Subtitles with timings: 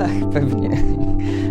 [0.00, 0.70] Tak, pewnie.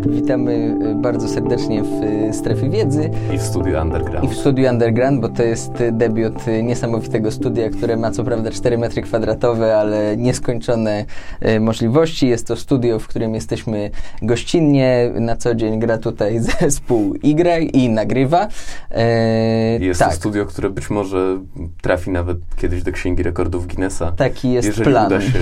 [0.06, 3.10] Witamy y, bardzo serdecznie w y, Strefie Wiedzy.
[3.34, 4.24] I w studiu Underground.
[4.32, 8.52] I w studiu Underground, bo to jest y, debiut niesamowitego studia, które ma co prawda
[8.52, 11.06] 4 metry kwadratowe, ale nieskończone
[11.60, 12.28] możliwości.
[12.28, 13.92] Jest to studio, w którym jesteśmy
[14.22, 15.12] gościnnie.
[15.20, 18.48] Na co dzień gra tutaj zespół Y i nagrywa.
[18.92, 20.10] E, jest tak.
[20.10, 21.38] to studio, które być może
[21.82, 24.12] trafi nawet kiedyś do Księgi Rekordów Guinnessa.
[24.12, 25.06] Taki jest jeżeli plan.
[25.06, 25.40] uda się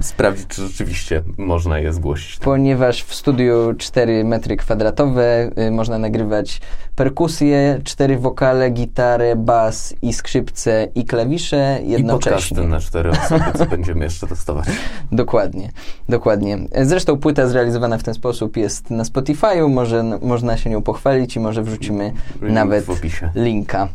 [0.00, 2.36] sprawdzić, czy rzeczywiście można je zgłosić.
[2.36, 6.60] Ponieważ w studiu 4 metry kwadratowe y, można nagrywać
[6.96, 12.56] perkusję, cztery wokale, gitarę, bas i skrzypce i klawisze jednocześnie.
[12.56, 14.66] I podcasty na cztery osoby, co będziemy jeszcze testować.
[15.12, 15.70] Dokładnie,
[16.08, 16.58] dokładnie.
[16.82, 21.40] Zresztą płyta zrealizowana w ten sposób jest na Spotify'u, może można się nią pochwalić i
[21.40, 22.86] może wrzucimy Link nawet
[23.34, 23.88] linka.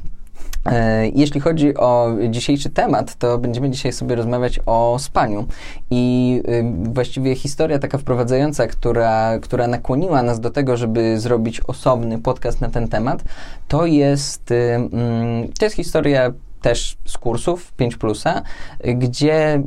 [0.65, 5.47] E, jeśli chodzi o dzisiejszy temat, to będziemy dzisiaj sobie rozmawiać o spaniu.
[5.91, 12.19] I y, właściwie historia taka wprowadzająca, która, która nakłoniła nas do tego, żeby zrobić osobny
[12.19, 13.23] podcast na ten temat,
[13.67, 16.31] to jest, y, mm, to jest historia
[16.65, 18.41] też z kursów 5 plusa,
[18.83, 19.63] gdzie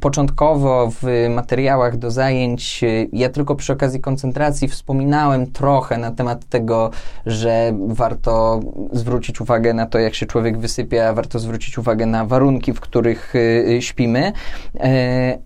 [0.00, 2.80] początkowo w materiałach do zajęć
[3.12, 6.90] ja tylko przy okazji koncentracji wspominałem trochę na temat tego,
[7.26, 8.60] że warto
[8.92, 13.34] zwrócić uwagę na to, jak się człowiek wysypia, warto zwrócić uwagę na warunki, w których
[13.34, 14.32] y, śpimy.
[14.80, 15.38] E,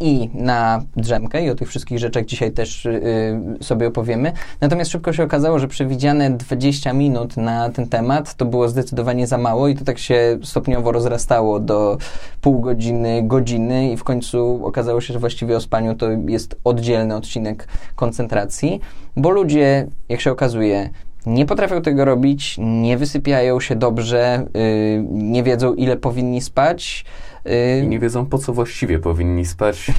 [0.00, 4.32] i na drzemkę i o tych wszystkich rzeczach dzisiaj też y, sobie opowiemy.
[4.60, 9.38] Natomiast szybko się okazało, że przewidziane 20 minut na ten temat to było zdecydowanie za
[9.38, 11.98] mało i to tak się stopniowo rozrastało do
[12.40, 17.16] pół godziny, godziny i w końcu okazało się, że właściwie o spaniu to jest oddzielny
[17.16, 18.80] odcinek koncentracji,
[19.16, 20.90] bo ludzie, jak się okazuje,
[21.26, 27.04] nie potrafią tego robić, nie wysypiają się dobrze, yy, nie wiedzą ile powinni spać.
[27.46, 29.90] I nie wiedzą po co właściwie powinni spać.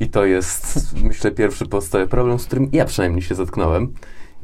[0.00, 3.94] I to jest, myślę, pierwszy podstawowy problem, z którym ja przynajmniej się zetknąłem.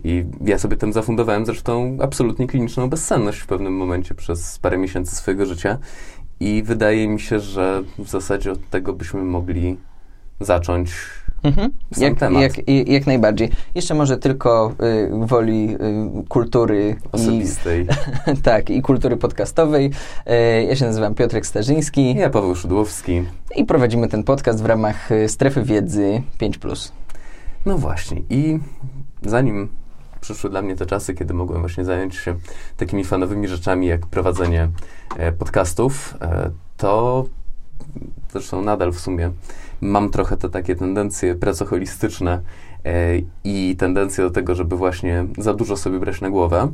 [0.05, 5.17] I ja sobie tym zafundowałem zresztą absolutnie kliniczną bezsenność w pewnym momencie przez parę miesięcy
[5.17, 5.79] swojego życia.
[6.41, 9.77] I wydaje mi się, że w zasadzie od tego byśmy mogli
[10.41, 10.91] zacząć
[11.43, 11.71] Mhm.
[11.97, 13.51] Jak, jak, jak, najbardziej.
[13.75, 17.87] Jeszcze może tylko y, woli y, kultury osobistej.
[18.33, 19.91] I, tak, i kultury podcastowej.
[20.27, 22.15] Y, ja się nazywam Piotrek Starzyński.
[22.15, 23.25] Ja Paweł Szydłowski.
[23.57, 26.91] I prowadzimy ten podcast w ramach y, Strefy Wiedzy 5+.
[27.67, 28.23] No właśnie.
[28.31, 28.59] I
[29.23, 29.69] zanim
[30.21, 32.35] przyszły dla mnie te czasy, kiedy mogłem właśnie zająć się
[32.77, 34.69] takimi fanowymi rzeczami jak prowadzenie
[35.17, 37.25] e, podcastów, e, to
[38.33, 39.31] zresztą nadal w sumie
[39.81, 42.41] mam trochę te takie tendencje pracoholistyczne
[42.85, 42.93] e,
[43.45, 46.73] i tendencje do tego, żeby właśnie za dużo sobie brać na głowę.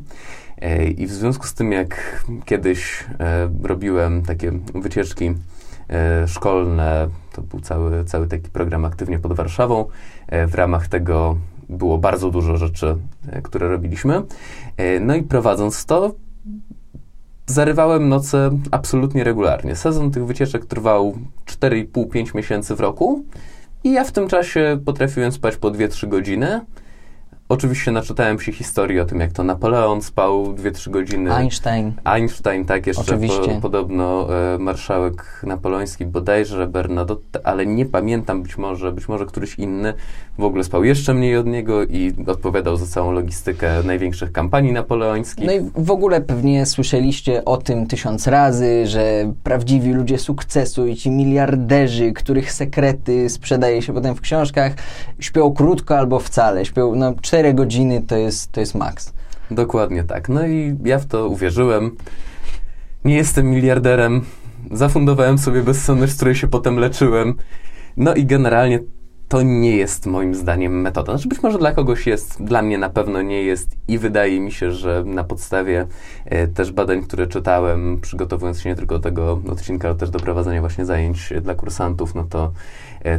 [0.58, 5.34] E, I w związku z tym, jak kiedyś e, robiłem takie wycieczki
[6.26, 9.84] szkolne, to był cały, cały taki program aktywnie pod Warszawą,
[10.46, 11.36] w ramach tego
[11.68, 12.96] było bardzo dużo rzeczy,
[13.42, 14.22] które robiliśmy.
[15.00, 16.14] No i prowadząc to,
[17.46, 19.76] Zarywałem noce absolutnie regularnie.
[19.76, 21.14] Sezon tych wycieczek trwał
[21.46, 23.24] 4,5-5 miesięcy w roku
[23.84, 26.60] i ja w tym czasie potrafiłem spać po 2-3 godziny.
[27.54, 31.34] Oczywiście naczytałem się historii o tym, jak to Napoleon spał 2-3 godziny.
[31.34, 31.92] Einstein.
[32.04, 38.92] Einstein, tak, jeszcze po, podobno e, marszałek napoleoński bodajże Bernadotte, ale nie pamiętam, być może,
[38.92, 39.94] być może któryś inny
[40.38, 45.46] w ogóle spał jeszcze mniej od niego i odpowiadał za całą logistykę największych kampanii napoleońskich.
[45.46, 50.96] No i w ogóle pewnie słyszeliście o tym tysiąc razy, że prawdziwi ludzie sukcesu i
[50.96, 54.72] ci miliarderzy, których sekrety sprzedaje się potem w książkach,
[55.18, 56.64] śpią krótko albo wcale.
[56.64, 59.12] Śpią no, 4 godziny to jest, to jest maks.
[59.50, 60.28] Dokładnie tak.
[60.28, 61.96] No i ja w to uwierzyłem.
[63.04, 64.24] Nie jestem miliarderem.
[64.70, 67.34] Zafundowałem sobie bezsenność, z której się potem leczyłem.
[67.96, 68.80] No i generalnie
[69.28, 71.12] to nie jest moim zdaniem metoda.
[71.12, 74.52] Znaczy być może dla kogoś jest, dla mnie na pewno nie jest i wydaje mi
[74.52, 75.86] się, że na podstawie
[76.24, 80.20] e, też badań, które czytałem, przygotowując się nie tylko do tego odcinka, ale też do
[80.20, 82.52] prowadzenia właśnie zajęć dla kursantów, no to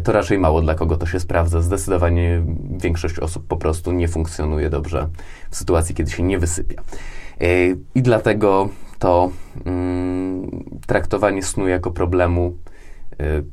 [0.03, 1.61] to raczej mało dla kogo to się sprawdza.
[1.61, 2.43] Zdecydowanie
[2.77, 5.09] większość osób po prostu nie funkcjonuje dobrze
[5.49, 6.81] w sytuacji, kiedy się nie wysypia.
[7.41, 7.45] E,
[7.95, 9.31] I dlatego to
[9.65, 10.49] mm,
[10.87, 12.53] traktowanie snu jako problemu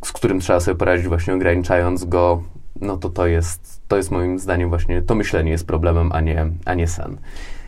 [0.05, 2.43] z którym trzeba sobie poradzić właśnie ograniczając go,
[2.81, 6.47] no to to jest, to jest moim zdaniem właśnie, to myślenie jest problemem, a nie,
[6.65, 7.17] a nie sen.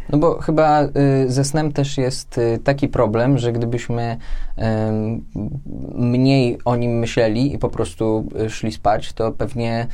[0.09, 0.89] No bo chyba y,
[1.27, 4.17] ze snem też jest y, taki problem, że gdybyśmy
[4.59, 4.62] y,
[5.95, 9.87] mniej o nim myśleli i po prostu y, szli spać, to pewnie,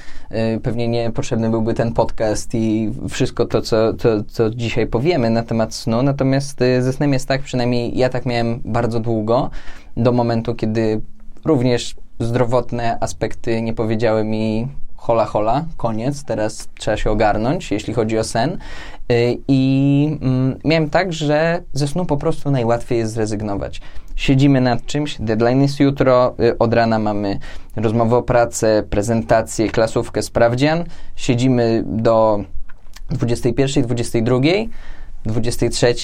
[0.56, 5.42] y, pewnie niepotrzebny byłby ten podcast i wszystko to, co, to, co dzisiaj powiemy na
[5.42, 6.02] temat snu.
[6.02, 9.50] Natomiast y, ze snem jest tak, przynajmniej ja tak miałem bardzo długo,
[9.96, 11.00] do momentu, kiedy
[11.44, 14.68] również zdrowotne aspekty nie powiedziały mi
[15.00, 18.58] hola hola, koniec, teraz trzeba się ogarnąć, jeśli chodzi o sen.
[19.12, 23.80] Y, I mm, miałem tak, że ze snu po prostu najłatwiej jest zrezygnować.
[24.16, 27.38] Siedzimy nad czymś, deadline jest jutro, y, od rana mamy
[27.76, 30.84] rozmowę o pracę, prezentację, klasówkę, sprawdzian.
[31.16, 32.44] Siedzimy do
[33.10, 34.38] 21, 22,
[35.24, 35.94] 23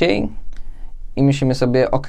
[1.17, 2.07] i myślimy sobie, ok,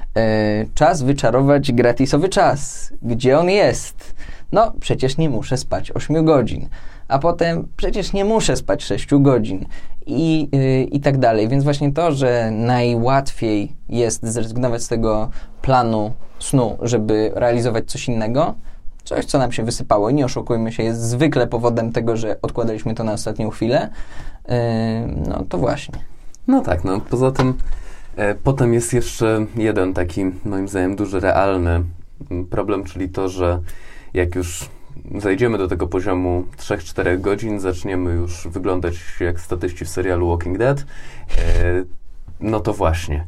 [0.74, 2.92] czas wyczarować gratisowy czas.
[3.02, 4.14] Gdzie on jest?
[4.52, 6.68] No, przecież nie muszę spać 8 godzin,
[7.08, 9.66] a potem przecież nie muszę spać 6 godzin
[10.06, 11.48] i, yy, i tak dalej.
[11.48, 15.30] Więc właśnie to, że najłatwiej jest zrezygnować z tego
[15.62, 18.54] planu snu, żeby realizować coś innego,
[19.04, 23.04] coś, co nam się wysypało, nie oszukujmy się, jest zwykle powodem tego, że odkładaliśmy to
[23.04, 23.90] na ostatnią chwilę,
[24.48, 24.54] yy,
[25.28, 25.98] no to właśnie.
[26.46, 27.54] No tak, no poza tym
[28.16, 31.82] e, potem jest jeszcze jeden taki, moim zdaniem, duży, realny
[32.50, 33.60] problem, czyli to, że
[34.14, 34.68] jak już
[35.18, 40.78] zejdziemy do tego poziomu 3-4 godzin, zaczniemy już wyglądać jak statyści w serialu Walking Dead,
[40.78, 40.84] e,
[42.40, 43.26] no to właśnie,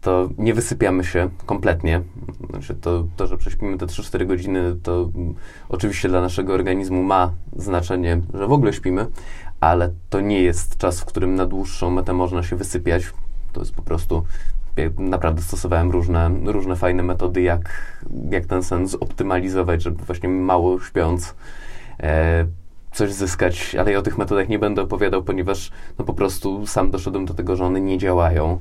[0.00, 2.02] to nie wysypiamy się kompletnie.
[2.50, 5.10] Znaczy to, to, że prześpimy te 3-4 godziny, to
[5.68, 9.06] oczywiście dla naszego organizmu ma znaczenie, że w ogóle śpimy,
[9.60, 13.12] ale to nie jest czas, w którym na dłuższą metę można się wysypiać.
[13.52, 14.24] To jest po prostu
[14.98, 17.70] naprawdę stosowałem różne, różne fajne metody, jak,
[18.30, 21.34] jak ten sen zoptymalizować, żeby właśnie mało śpiąc
[22.00, 22.46] e,
[22.92, 26.90] coś zyskać, ale ja o tych metodach nie będę opowiadał, ponieważ no po prostu sam
[26.90, 28.58] doszedłem do tego, że one nie działają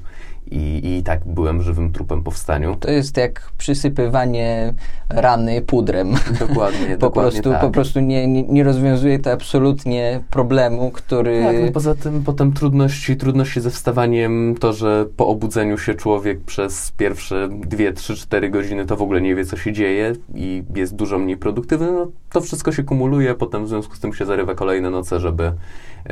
[0.52, 2.76] i, i tak byłem żywym trupem po wstaniu.
[2.80, 4.74] To jest jak przysypywanie
[5.10, 6.14] rany pudrem.
[6.40, 7.62] Dokładnie, po dokładnie prostu, tak.
[7.62, 11.44] Po prostu nie, nie, nie rozwiązuje to absolutnie problemu, który...
[11.44, 16.42] Tak, no poza tym potem trudności, trudności ze wstawaniem, to, że po obudzeniu się człowiek
[16.42, 20.64] przez pierwsze dwie, trzy, cztery godziny to w ogóle nie wie, co się dzieje i
[20.76, 24.26] jest dużo mniej produktywny, no to wszystko się kumuluje, potem w związku z tym się
[24.26, 25.52] zarywa kolejne noce, żeby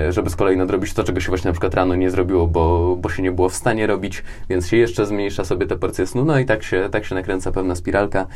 [0.09, 3.09] żeby z kolei nadrobić to, czego się właśnie na przykład rano nie zrobiło, bo, bo
[3.09, 6.39] się nie było w stanie robić, więc się jeszcze zmniejsza sobie te porcje snu, no
[6.39, 8.27] i tak się, tak się nakręca pewna spiralka.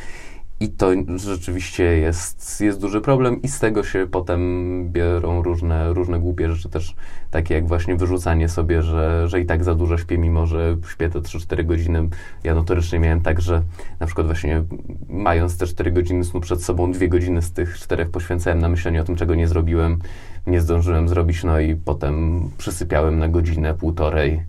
[0.64, 6.20] I to rzeczywiście jest, jest duży problem i z tego się potem biorą różne, różne
[6.20, 6.96] głupie rzeczy też,
[7.32, 11.10] takie jak właśnie wyrzucanie sobie, że, że i tak za dużo śpię, mimo że śpię
[11.10, 12.10] te 3-4 godziny.
[12.44, 13.62] Ja notorycznie miałem tak, że
[14.00, 14.64] na przykład właśnie
[15.10, 19.02] mając te 4 godziny snu przed sobą, dwie godziny z tych czterech poświęcałem na myślenie
[19.02, 20.00] o tym, czego nie zrobiłem,
[20.48, 24.44] nie zdążyłem zrobić, no i potem przysypiałem na godzinę, półtorej,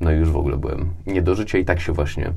[0.00, 2.32] no i już w ogóle byłem nie do życia i tak się właśnie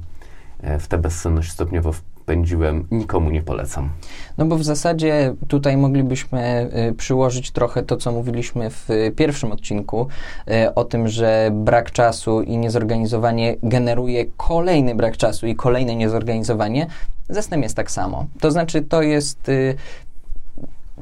[0.62, 1.94] e, w tę bezsenność stopniowo
[2.30, 3.90] spędziłem, nikomu nie polecam.
[4.38, 9.52] No bo w zasadzie tutaj moglibyśmy y, przyłożyć trochę to, co mówiliśmy w y, pierwszym
[9.52, 10.08] odcinku,
[10.48, 16.88] y, o tym, że brak czasu i niezorganizowanie generuje kolejny brak czasu i kolejne niezorganizowanie.
[17.30, 18.26] Ze snem jest tak samo.
[18.40, 19.52] To znaczy, to jest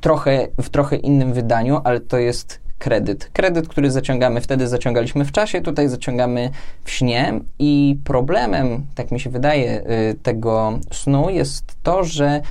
[0.02, 3.30] trochę, w trochę innym wydaniu, ale to jest kredyt.
[3.34, 6.50] Kredyt, który zaciągamy, wtedy zaciągaliśmy w czasie, tutaj zaciągamy
[6.84, 9.82] w śnie i problemem, tak mi się wydaje,
[10.12, 12.42] y, tego snu jest to, że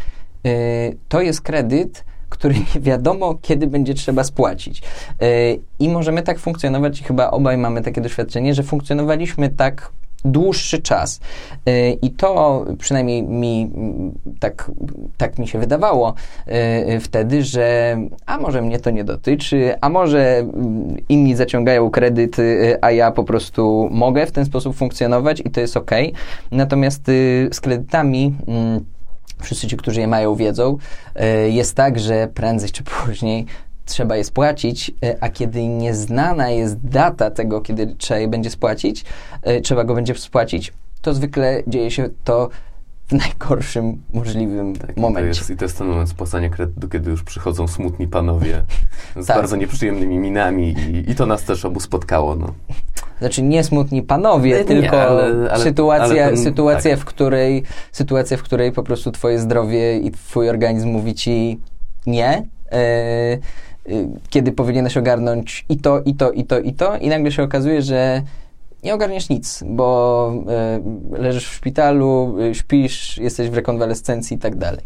[0.46, 4.82] y, to jest kredyt, który nie wiadomo, kiedy będzie trzeba spłacić.
[5.22, 9.92] Y, I możemy tak funkcjonować, chyba obaj mamy takie doświadczenie, że funkcjonowaliśmy tak
[10.26, 11.20] dłuższy czas.
[11.68, 13.70] Y, I to przynajmniej mi
[14.40, 14.70] tak,
[15.16, 16.14] tak mi się wydawało
[16.94, 17.96] y, wtedy, że
[18.26, 23.10] a może mnie to nie dotyczy, a może mm, inni zaciągają kredyt, y, a ja
[23.10, 25.90] po prostu mogę w ten sposób funkcjonować i to jest ok.
[26.50, 27.02] Natomiast
[27.52, 28.84] z kredytami mm,
[29.42, 30.76] wszyscy ci, którzy je mają, wiedzą,
[31.48, 33.46] jest tak, że prędzej czy później
[33.86, 39.04] trzeba je spłacić, e, a kiedy nieznana jest data tego, kiedy trzeba je będzie spłacić,
[39.42, 42.48] e, trzeba go będzie spłacić, to zwykle dzieje się to
[43.08, 45.30] w najgorszym możliwym tak, momencie.
[45.30, 48.64] I to, jest, I to jest ten moment spłacania kredytu, kiedy już przychodzą smutni panowie
[49.16, 49.36] z tak.
[49.36, 52.36] bardzo nieprzyjemnymi minami i, i to nas też obu spotkało.
[52.36, 52.54] No.
[53.18, 57.00] Znaczy nie smutni panowie, nie, tylko ale, ale, sytuacja, ale ten, sytuacja, tak.
[57.00, 57.62] w której,
[57.92, 61.60] sytuacja, w której po prostu twoje zdrowie i twój organizm mówi ci
[62.06, 62.46] nie.
[62.72, 62.78] Yy,
[64.28, 67.82] kiedy powinieneś ogarnąć i to, i to, i to, i to, i nagle się okazuje,
[67.82, 68.22] że
[68.84, 70.32] nie ogarniesz nic, bo
[71.14, 74.84] y, leżysz w szpitalu, y, śpisz, jesteś w rekonwalescencji i tak dalej.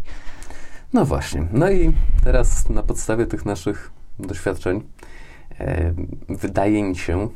[0.92, 1.46] No właśnie.
[1.52, 1.92] No i
[2.24, 4.82] teraz na podstawie tych naszych doświadczeń
[5.60, 5.94] e,
[6.28, 7.28] wydaje mi się,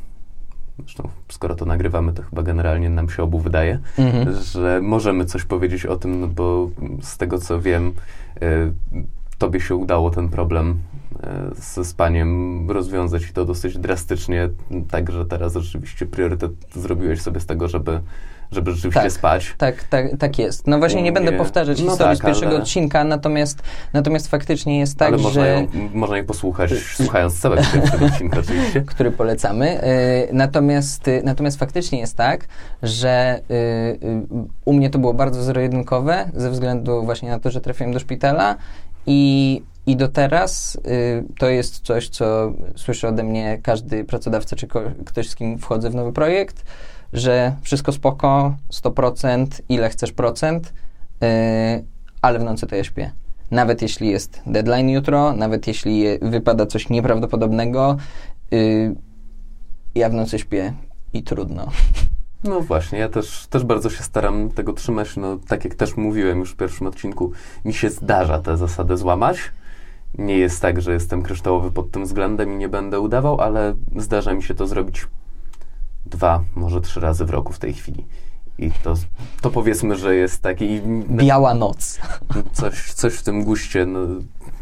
[0.78, 4.42] zresztą skoro to nagrywamy, to chyba generalnie nam się obu wydaje, mhm.
[4.42, 6.70] że możemy coś powiedzieć o tym, no bo
[7.02, 7.92] z tego co wiem,
[8.42, 8.72] e,
[9.38, 10.78] tobie się udało ten problem
[11.26, 14.48] e, ze spaniem rozwiązać i to dosyć drastycznie,
[14.90, 18.00] także teraz rzeczywiście priorytet zrobiłeś sobie z tego, żeby,
[18.50, 19.12] żeby rzeczywiście Tak.
[19.12, 19.54] spać.
[19.58, 20.66] Tak, tak, tak jest.
[20.66, 23.62] No właśnie nie będę powtarzać no historii tak, z pierwszego ale- odcinka, natomiast,
[23.92, 25.48] natomiast faktycznie jest tak, Ale można, że...
[25.54, 28.82] ją, można jej posłuchać, słuchając całego pierwszego odcinka oczywiście.
[28.82, 29.84] który polecamy.
[29.84, 32.46] Y, Natomiast, y, natomiast faktycznie jest tak,
[32.82, 33.98] że y, y,
[34.64, 38.56] u mnie to było bardzo zero-jedynkowe ze względu właśnie na to, że trafiłem do szpitala
[39.06, 44.66] i, i do teraz y, to jest coś, co słyszy ode mnie każdy pracodawca czy
[44.66, 46.64] ko- ktoś, z kim wchodzę w nowy projekt,
[47.12, 50.72] że wszystko spoko, 100%, ile chcesz procent,
[51.22, 51.84] y,
[52.22, 53.10] ale w nocy to ja śpię.
[53.50, 57.96] Nawet jeśli jest deadline jutro, nawet jeśli je- wypada coś nieprawdopodobnego,
[58.52, 58.94] y,
[59.94, 60.72] ja w nocy śpię
[61.12, 61.68] i trudno.
[62.44, 65.16] No właśnie, ja też, też bardzo się staram tego trzymać.
[65.16, 67.32] No, tak jak też mówiłem już w pierwszym odcinku,
[67.64, 69.38] mi się zdarza tę zasadę złamać.
[70.18, 74.34] Nie jest tak, że jestem kryształowy pod tym względem i nie będę udawał, ale zdarza
[74.34, 75.06] mi się to zrobić
[76.06, 78.06] dwa, może trzy razy w roku w tej chwili.
[78.58, 78.94] I to,
[79.40, 82.00] to powiedzmy, że jest taki Biała noc.
[82.52, 83.86] coś, coś w tym guście.
[83.86, 84.00] No.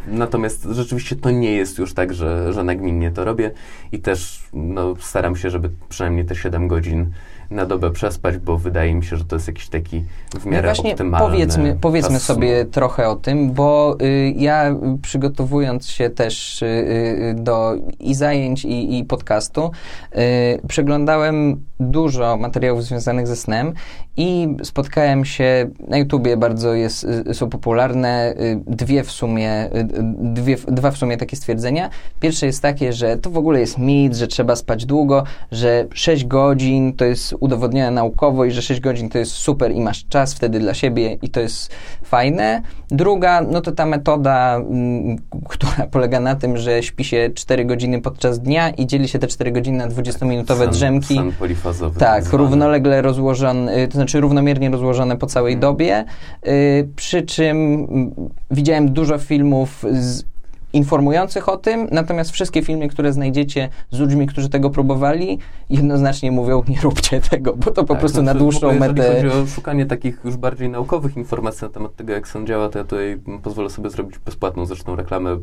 [0.06, 3.50] Natomiast rzeczywiście to nie jest już tak, że, że nagminnie to robię
[3.92, 7.06] i też no, staram się, żeby przynajmniej te 7 godzin
[7.52, 10.04] na dobę przespać, bo wydaje mi się, że to jest jakiś taki
[10.40, 12.70] w No miarę właśnie optymalny powiedzmy, powiedzmy sobie snu.
[12.70, 18.98] trochę o tym, bo y, ja przygotowując się też y, y, do i zajęć, i,
[18.98, 19.70] i podcastu,
[20.14, 23.72] y, przeglądałem dużo materiałów związanych ze snem
[24.16, 29.70] i spotkałem się, na YouTubie bardzo jest, y, są popularne y, dwie w sumie,
[30.12, 31.90] dwie, dwa w sumie takie stwierdzenia.
[32.20, 36.24] Pierwsze jest takie, że to w ogóle jest mit, że trzeba spać długo, że 6
[36.24, 40.34] godzin to jest udowodnione naukowo i że 6 godzin to jest super i masz czas
[40.34, 41.72] wtedy dla siebie i to jest
[42.16, 42.62] fajne.
[42.90, 45.16] Druga, no to ta metoda, mm,
[45.48, 49.26] która polega na tym, że śpi się 4 godziny podczas dnia i dzieli się te
[49.26, 51.14] 4 godziny na 20-minutowe Sen- drzemki.
[51.14, 52.00] Sen polifazowy.
[52.00, 55.60] Tak, równolegle rozłożone, y, to znaczy równomiernie rozłożone po całej Mhm.
[55.60, 56.04] dobie,
[56.46, 57.56] y, przy czym
[57.90, 58.10] mm,
[58.50, 60.31] widziałem dużo filmów z
[60.72, 65.38] informujących o tym, natomiast wszystkie filmy, które znajdziecie z ludźmi, którzy tego próbowali,
[65.70, 69.02] jednoznacznie mówią, nie róbcie tego, bo to po Tak, prostu na znaczy, w dłuższą metę...
[69.02, 72.68] Jeżeli chodzi o szukanie takich już bardziej naukowych informacji na temat tego, jak sen działa,
[72.68, 75.38] to ja tutaj pozwolę sobie zrobić bezpłatną zresztą reklamę,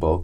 [0.00, 0.22] bo,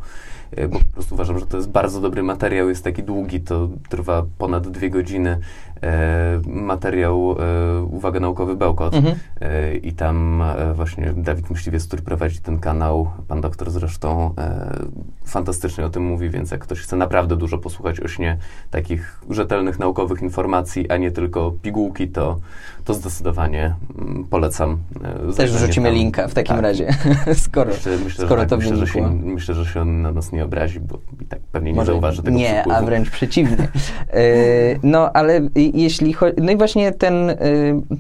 [0.68, 4.22] bo po prostu uważam, że to jest bardzo dobry materiał, jest taki długi, to trwa
[4.38, 5.38] ponad dwie godziny.
[5.82, 7.36] E, materiał,
[7.78, 8.94] e, uwaga, naukowy Bełkot.
[8.94, 9.16] Mhm.
[9.40, 14.76] E, I tam e, właśnie Dawid Myśliwiec, który prowadzi ten kanał, pan doktor zresztą, e,
[15.24, 18.36] fantastycznie o tym mówi, więc jak ktoś chce naprawdę dużo posłuchać o śnie,
[18.70, 22.38] takich rzetelnych, naukowych informacji, a nie tylko pigułki, to,
[22.84, 24.78] to zdecydowanie mm, polecam.
[25.30, 25.94] e, Też wrzucimy tam.
[25.94, 26.62] linka w takim Tak.
[26.62, 26.94] razie,
[27.46, 27.70] skoro,
[28.04, 30.39] Myślę, skoro że, to tak, myślę, że się, myślę, że się on na nas nie
[30.44, 33.68] obrazi, bo i tak pewnie nie Może zauważy tego Nie, a wręcz przeciwnie.
[34.10, 34.22] E,
[34.82, 36.36] no, ale jeśli chodzi...
[36.42, 37.36] No i właśnie ten, e,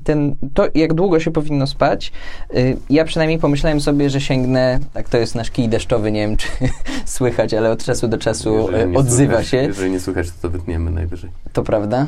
[0.04, 0.34] ten...
[0.54, 2.12] To, jak długo się powinno spać,
[2.54, 2.54] e,
[2.90, 4.78] ja przynajmniej pomyślałem sobie, że sięgnę...
[4.92, 6.48] Tak, to jest nasz kij deszczowy, nie wiem, czy
[7.04, 9.56] słychać, ale od czasu do czasu nie odzywa słychać, się.
[9.56, 11.30] Jeżeli nie słychać, to to wytniemy najwyżej.
[11.52, 12.06] To prawda.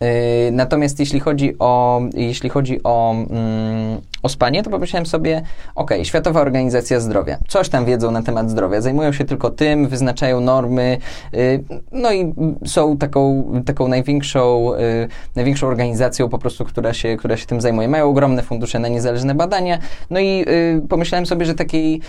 [0.00, 5.42] Yy, Natomiast jeśli chodzi o, jeśli chodzi o, mm, o spanie, to pomyślałem sobie,
[5.74, 10.40] ok, Światowa Organizacja Zdrowia, coś tam wiedzą na temat zdrowia, zajmują się tylko tym, wyznaczają
[10.40, 10.98] normy,
[11.32, 12.34] yy, no i
[12.66, 17.88] są taką, taką największą, yy, największą organizacją po prostu, która się, która się tym zajmuje.
[17.88, 19.78] Mają ogromne fundusze na niezależne badania,
[20.10, 22.00] no i yy, pomyślałem sobie, że takiej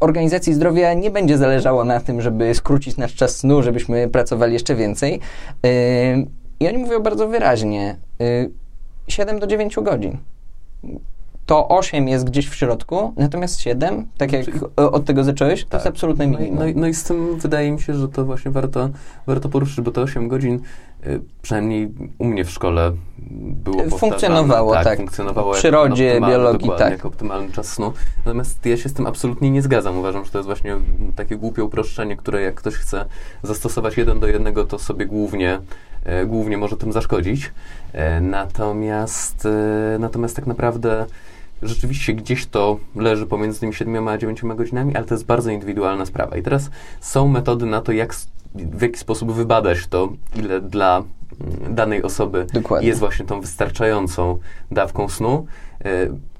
[0.00, 4.74] organizacji zdrowia nie będzie zależało na tym, żeby skrócić nasz czas snu, żebyśmy pracowali jeszcze
[4.74, 5.20] więcej.
[6.60, 8.50] I oni mówią bardzo wyraźnie, y,
[9.08, 10.18] 7 do 9 godzin.
[11.46, 15.64] To 8 jest gdzieś w środku, natomiast 7, tak jak Czyli- o- od tego zacząłeś,
[15.64, 15.78] to Tak.
[15.80, 16.58] jest absolutne No minimum.
[16.58, 18.88] no, i, no i z tym wydaje mi się, że to właśnie warto,
[19.26, 20.60] warto poruszyć, bo te 8 godzin,
[21.06, 22.92] y, przynajmniej u mnie w szkole
[23.40, 24.96] było funkcjonowało, tak.
[24.96, 26.92] funkcjonowało W przyrodzie, biologii, tak.
[26.92, 27.92] jako optymalny czas snu.
[28.26, 29.98] Natomiast ja się z tym absolutnie nie zgadzam.
[29.98, 30.76] Uważam, że to jest właśnie
[31.16, 33.04] takie głupie uproszczenie, które jak ktoś chce
[33.42, 35.58] zastosować jeden do jednego, to sobie głównie
[36.26, 37.52] głównie może tym zaszkodzić.
[37.92, 41.06] E, Natomiast, e, natomiast tak naprawdę
[41.62, 46.06] rzeczywiście gdzieś to leży pomiędzy tymi 7 a 9 godzinami, ale to jest bardzo indywidualna
[46.06, 46.36] sprawa.
[46.36, 46.70] I teraz
[47.00, 48.14] są metody na to, jak,
[48.54, 51.02] w jaki sposób wybadać to, ile dla
[51.40, 52.88] mm, danej osoby Dokładnie.
[52.88, 54.38] jest właśnie tą wystarczającą
[54.70, 55.46] dawką snu.
[55.84, 55.88] E,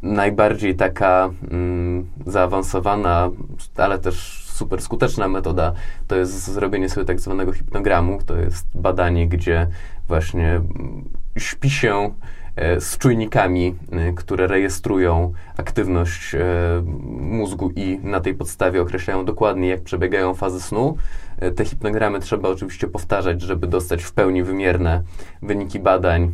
[0.03, 3.31] najbardziej taka mm, zaawansowana,
[3.77, 5.73] ale też super skuteczna metoda
[6.07, 8.19] to jest zrobienie sobie tak zwanego hipnogramu.
[8.27, 9.67] To jest badanie, gdzie
[10.09, 11.09] właśnie mm,
[11.39, 12.15] śpi się
[12.57, 16.41] e, z czujnikami, e, które rejestrują aktywność e,
[17.21, 20.97] mózgu i na tej podstawie określają dokładnie, jak przebiegają fazy snu.
[21.57, 25.03] Te hipnogramy trzeba oczywiście powtarzać, żeby dostać w pełni wymierne
[25.43, 26.33] wyniki badań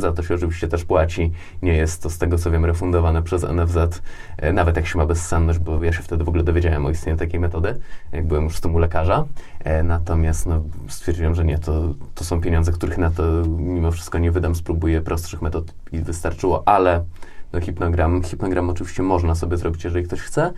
[0.00, 1.32] za to się oczywiście też płaci.
[1.62, 4.02] Nie jest to z tego co wiem refundowane przez NFZ,
[4.36, 7.18] e, nawet jak się ma bezsenność, bo ja się wtedy w ogóle dowiedziałem o istnieniu
[7.18, 7.80] takiej metody,
[8.12, 9.24] jak byłem już w tym u lekarza.
[9.64, 13.22] E, natomiast no, stwierdziłem, że nie, to, to są pieniądze, których na to
[13.58, 17.04] mimo wszystko nie wydam, spróbuję prostszych metod i wystarczyło, ale
[17.52, 20.52] no, hipnogram, hipnogram oczywiście można sobie zrobić, jeżeli ktoś chce.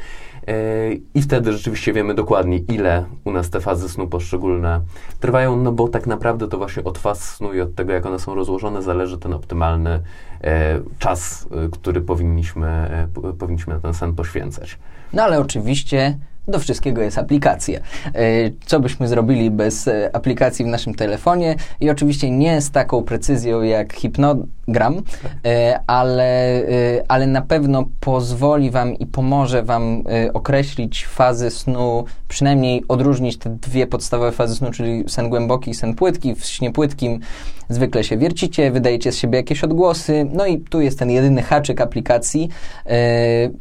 [1.14, 4.80] I wtedy rzeczywiście wiemy dokładnie, ile u nas te fazy snu poszczególne
[5.20, 8.18] trwają, no bo tak naprawdę to właśnie od faz snu i od tego, jak one
[8.18, 10.02] są rozłożone, zależy ten optymalny
[10.44, 14.78] e, czas, e, który powinniśmy, e, powinniśmy na ten sen poświęcać.
[15.12, 16.18] No ale oczywiście
[16.49, 17.78] do wszystkiego jest aplikacja.
[17.78, 18.20] E,
[18.66, 21.56] co byśmy zrobili bez e, aplikacji w naszym telefonie?
[21.80, 25.02] I oczywiście nie z taką precyzją jak hipnogram,
[25.46, 26.62] e, ale,
[27.08, 33.87] ale na pewno pozwoli Wam i pomoże Wam określić fazy snu, przynajmniej odróżnić te dwie
[33.87, 36.34] podstawowe fazy snu, czyli sen głęboki i sen płytki.
[36.34, 37.20] W śnie płytkim
[37.68, 41.80] zwykle się wiercicie, wydajecie z siebie jakieś odgłosy, no i tu jest ten jedyny haczyk
[41.80, 42.49] aplikacji.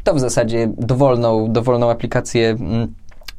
[0.03, 2.80] To w zasadzie dowolną, dowolną aplikację mm,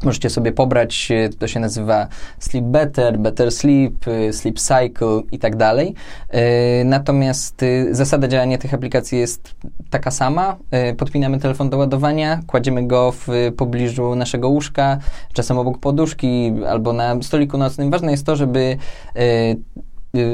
[0.05, 2.07] Możecie sobie pobrać, e, to się nazywa
[2.39, 5.95] Sleep Better, Better Sleep, e, Sleep Cycle i tak dalej.
[6.29, 9.55] E, natomiast zasada działania tych aplikacji jest
[9.91, 10.57] taka sama.
[10.97, 14.99] Podpinamy telefon do ładowania, kładziemy go w pobliżu naszego łóżka,
[15.33, 17.91] czasem obok poduszki albo na stoliku nocnym.
[17.91, 18.77] Ważne jest to, żeby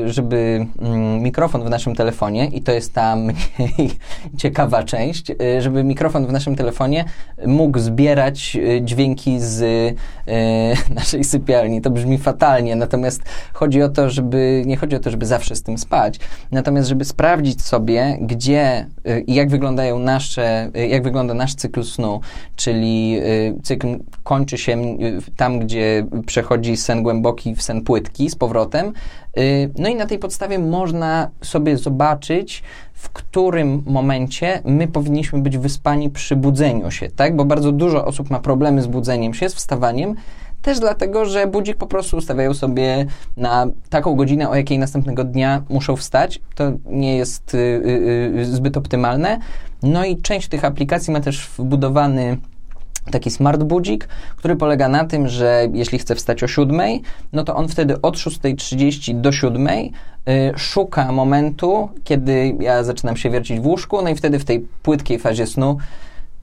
[0.04, 3.90] żeby mm, mikrofon w naszym telefonie, i to jest ta mniej
[4.36, 7.04] ciekawa część, y, żeby mikrofon w naszym telefonie
[7.46, 9.64] mógł zbierać y, dźwięki z
[10.94, 11.80] naszej sypialni.
[11.80, 15.62] To brzmi fatalnie, natomiast chodzi o to, żeby, nie chodzi o to, żeby zawsze z
[15.62, 16.20] tym spać,
[16.52, 18.86] natomiast żeby sprawdzić sobie, gdzie
[19.26, 22.20] i jak wyglądają nasze, jak wygląda nasz cykl snu,
[22.56, 23.20] czyli
[23.62, 23.86] cykl
[24.22, 24.98] kończy się
[25.36, 28.92] tam, gdzie przechodzi sen głęboki w sen płytki z powrotem,
[29.27, 29.27] Y,
[29.78, 36.10] no i na tej podstawie można sobie zobaczyć, w którym momencie my powinniśmy być wyspani
[36.10, 37.36] przy budzeniu się, tak?
[37.36, 40.14] Bo bardzo dużo osób ma problemy z budzeniem się, z wstawaniem,
[40.62, 45.62] też dlatego, że budzik po prostu ustawiają sobie na taką godzinę, o jakiej następnego dnia
[45.68, 46.40] muszą wstać.
[46.54, 49.38] To nie jest y, y, y zbyt optymalne.
[49.82, 52.36] No i część tych aplikacji ma też wbudowany
[53.10, 56.80] taki smart budzik, który polega na tym, że jeśli chce wstać o 7,
[57.32, 59.90] no to on wtedy od 6.30 do 7 y,
[60.56, 65.18] szuka momentu, kiedy ja zaczynam się wiercić w łóżku, no i wtedy w tej płytkiej
[65.18, 65.78] fazie snu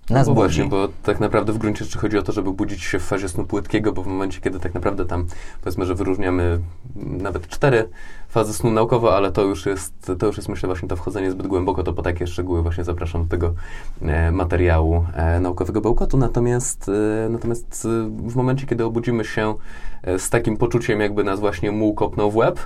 [0.09, 2.83] nas no bo właśnie, bo tak naprawdę w gruncie rzeczy chodzi o to, żeby budzić
[2.83, 5.25] się w fazie snu płytkiego, bo w momencie, kiedy tak naprawdę tam,
[5.61, 6.59] powiedzmy, że wyróżniamy
[6.95, 7.89] nawet cztery
[8.29, 11.47] fazy snu naukowo, ale to już jest, to już jest myślę właśnie to wchodzenie zbyt
[11.47, 13.53] głęboko, to po takie szczegóły właśnie zapraszam do tego
[14.01, 16.17] e, materiału e, naukowego bełkotu.
[16.17, 19.55] Natomiast, e, natomiast e, w momencie, kiedy obudzimy się
[20.03, 22.59] e, z takim poczuciem, jakby nas właśnie muł kopnął w łeb,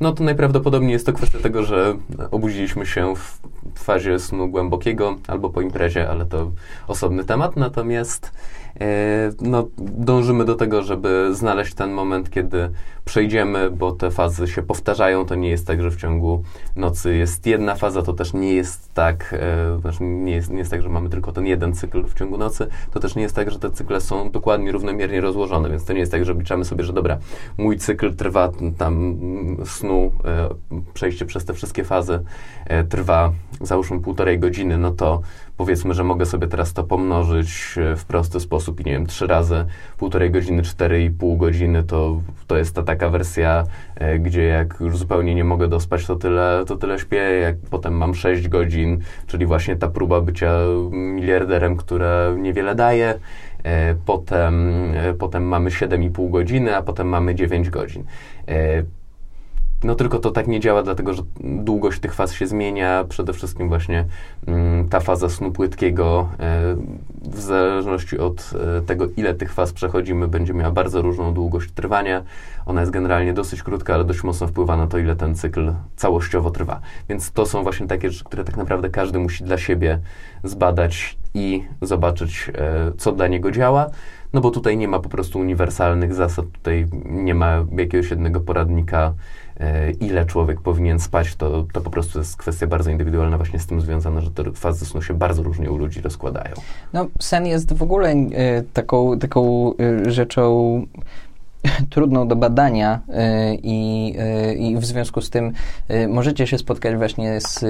[0.00, 1.96] no to najprawdopodobniej jest to kwestia tego, że
[2.30, 3.40] obudziliśmy się w
[3.74, 6.50] fazie snu głębokiego albo po imprezie, ale to
[6.86, 7.56] osobny temat.
[7.56, 8.32] Natomiast
[9.40, 12.70] no, dążymy do tego, żeby znaleźć ten moment, kiedy
[13.04, 15.26] przejdziemy, bo te fazy się powtarzają.
[15.26, 16.42] To nie jest tak, że w ciągu
[16.76, 20.70] nocy jest jedna faza, to też nie jest tak, e, znaczy nie jest, nie jest
[20.70, 22.66] tak, że mamy tylko ten jeden cykl w ciągu nocy.
[22.90, 26.00] To też nie jest tak, że te cykle są dokładnie równomiernie rozłożone, więc to nie
[26.00, 27.18] jest tak, że obliczamy sobie, że dobra,
[27.58, 29.16] mój cykl trwa tam
[29.64, 30.48] snu, e,
[30.94, 32.20] przejście przez te wszystkie fazy
[32.88, 35.20] trwa załóżmy półtorej godziny, no to
[35.58, 39.26] powiedzmy, że mogę sobie teraz to pomnożyć e, w prosty sposób i nie wiem, trzy
[39.26, 39.64] razy
[39.96, 44.76] półtorej godziny, cztery i pół godziny, to, to jest ta taka wersja, e, gdzie jak
[44.80, 48.98] już zupełnie nie mogę dospać, to tyle, to tyle śpię, jak potem mam sześć godzin,
[49.26, 50.52] czyli właśnie ta próba bycia
[50.92, 53.14] miliarderem, która niewiele daje,
[53.62, 54.74] e, potem,
[55.18, 58.04] potem mamy 7,5 godziny, a potem mamy 9 godzin.
[59.84, 63.04] No tylko to tak nie działa, dlatego że długość tych faz się zmienia.
[63.08, 64.04] Przede wszystkim właśnie
[64.46, 66.76] mm, ta faza snu płytkiego, e,
[67.22, 72.22] w zależności od e, tego, ile tych faz przechodzimy, będzie miała bardzo różną długość trwania.
[72.66, 76.50] Ona jest generalnie dosyć krótka, ale dość mocno wpływa na to, ile ten cykl całościowo
[76.50, 76.80] trwa.
[77.08, 79.98] Więc to są właśnie takie rzeczy, które tak naprawdę każdy musi dla siebie
[80.44, 83.90] zbadać i zobaczyć, e, co dla niego działa.
[84.32, 89.14] No bo tutaj nie ma po prostu uniwersalnych zasad, tutaj nie ma jakiegoś jednego poradnika,
[90.00, 93.80] ile człowiek powinien spać, to, to po prostu jest kwestia bardzo indywidualna, właśnie z tym
[93.80, 96.54] związana, że te fazy snu się bardzo różnie u ludzi rozkładają.
[96.92, 99.72] No, sen jest w ogóle y, taką, taką
[100.06, 100.86] y, rzeczą
[101.90, 103.00] trudną do badania
[103.62, 104.14] i,
[104.58, 105.52] i w związku z tym
[106.08, 107.64] możecie się spotkać właśnie z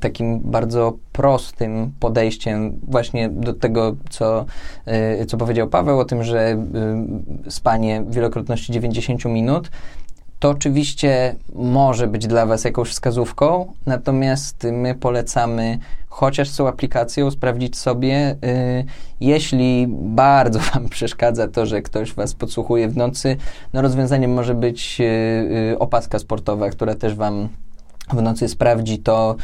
[0.00, 4.44] takim bardzo prostym podejściem właśnie do tego, co,
[5.28, 6.56] co powiedział Paweł o tym, że
[7.48, 9.70] spanie wielokrotności 90 minut
[10.38, 17.78] to oczywiście może być dla Was jakąś wskazówką, natomiast my polecamy chociaż są aplikacją sprawdzić
[17.78, 18.84] sobie, y,
[19.20, 23.36] jeśli bardzo Wam przeszkadza to, że ktoś Was podsłuchuje w nocy,
[23.72, 25.04] no rozwiązaniem może być y,
[25.72, 27.48] y, opaska sportowa, która też Wam
[28.12, 29.36] w nocy sprawdzi to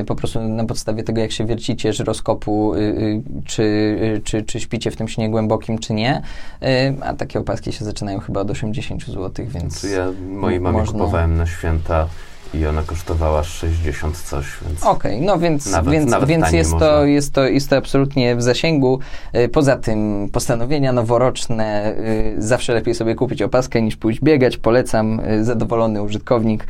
[0.00, 4.42] y, po prostu na podstawie tego, jak się wiercicie, żyroskopu, y, y, czy, y, czy,
[4.42, 6.22] czy śpicie w tym śnie głębokim, czy nie.
[6.62, 6.66] Y,
[7.00, 9.82] a takie opaski się zaczynają chyba od 80 zł, więc.
[9.82, 10.92] Ja mojej mamie można...
[10.92, 12.06] kupowałem na święta
[12.54, 14.82] i ona kosztowała 60 coś, więc...
[14.84, 18.36] Okej, okay, no więc, nawet, więc, nawet więc jest, to, jest, to, jest to absolutnie
[18.36, 18.98] w zasięgu.
[19.36, 24.56] Y, poza tym postanowienia noworoczne, y, zawsze lepiej sobie kupić opaskę niż pójść biegać.
[24.56, 26.66] Polecam, y, zadowolony użytkownik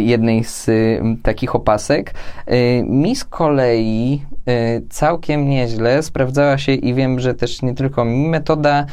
[0.00, 0.70] jednej z
[1.22, 2.14] takich opasek.
[2.84, 4.22] Mi z kolei
[4.90, 8.86] całkiem nieźle sprawdzała się i wiem, że też nie tylko mi, metoda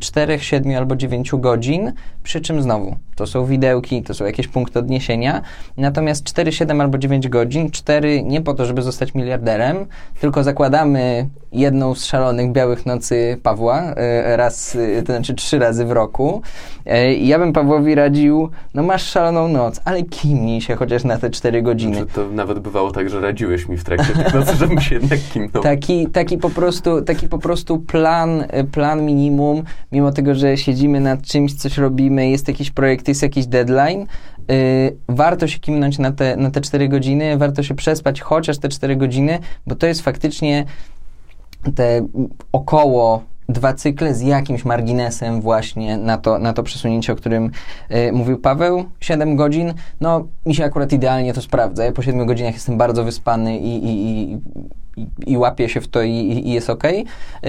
[0.00, 4.78] 4, 7 albo 9 godzin, przy czym znowu, to są widełki, to są jakieś punkty
[4.78, 5.42] odniesienia,
[5.76, 9.86] Natomiast 4, 7 albo 9 godzin, 4 nie po to, żeby zostać miliarderem,
[10.20, 15.84] tylko zakładamy jedną z szalonych białych nocy Pawła, e, raz, e, to znaczy trzy razy
[15.84, 16.42] w roku.
[16.86, 21.18] E, I ja bym Pawłowi radził, no masz szaloną noc, ale kimnij się chociaż na
[21.18, 21.96] te 4 godziny.
[21.96, 25.18] Znaczy, to nawet bywało tak, że radziłeś mi w trakcie tej nocy, żebym się jednak
[25.32, 25.62] kimnął.
[25.62, 31.22] Taki, taki, po prostu, taki po prostu plan, plan minimum, mimo tego, że siedzimy nad
[31.22, 34.06] czymś, coś robimy, jest jakiś projekt, jest jakiś deadline,
[34.50, 38.68] Y, warto się kimnąć na te, na te 4 godziny, warto się przespać chociaż te
[38.68, 40.64] 4 godziny, bo to jest faktycznie
[41.74, 42.06] te
[42.52, 47.50] około dwa cykle z jakimś marginesem właśnie na to, na to przesunięcie, o którym
[47.90, 48.84] y, mówił Paweł.
[49.00, 51.84] 7 godzin, no mi się akurat idealnie to sprawdza.
[51.84, 54.38] Ja po 7 godzinach jestem bardzo wyspany i, i, i,
[55.26, 56.12] i łapię się w to i,
[56.44, 56.84] i jest ok.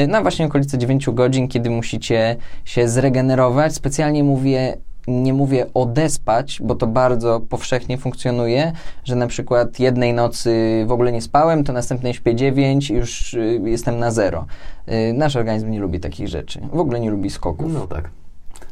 [0.08, 3.74] No właśnie okolice 9 godzin, kiedy musicie się zregenerować.
[3.74, 8.72] Specjalnie mówię nie mówię odespać, bo to bardzo powszechnie funkcjonuje,
[9.04, 13.34] że na przykład jednej nocy w ogóle nie spałem, to następnej śpię 9 i już
[13.34, 14.46] y, jestem na zero.
[14.88, 16.62] Y, nasz organizm nie lubi takich rzeczy.
[16.74, 17.74] W ogóle nie lubi skoków.
[17.74, 18.10] No tak.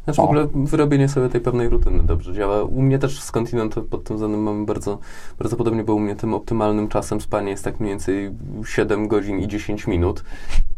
[0.03, 0.23] Znaczy o.
[0.23, 2.63] w ogóle wyrobienie sobie tej pewnej rutyny dobrze działa.
[2.63, 4.99] U mnie też skądinąd pod tym względem mamy bardzo,
[5.37, 8.31] bardzo podobnie, bo u mnie tym optymalnym czasem spania jest tak mniej więcej
[8.65, 10.23] 7 godzin i 10 minut.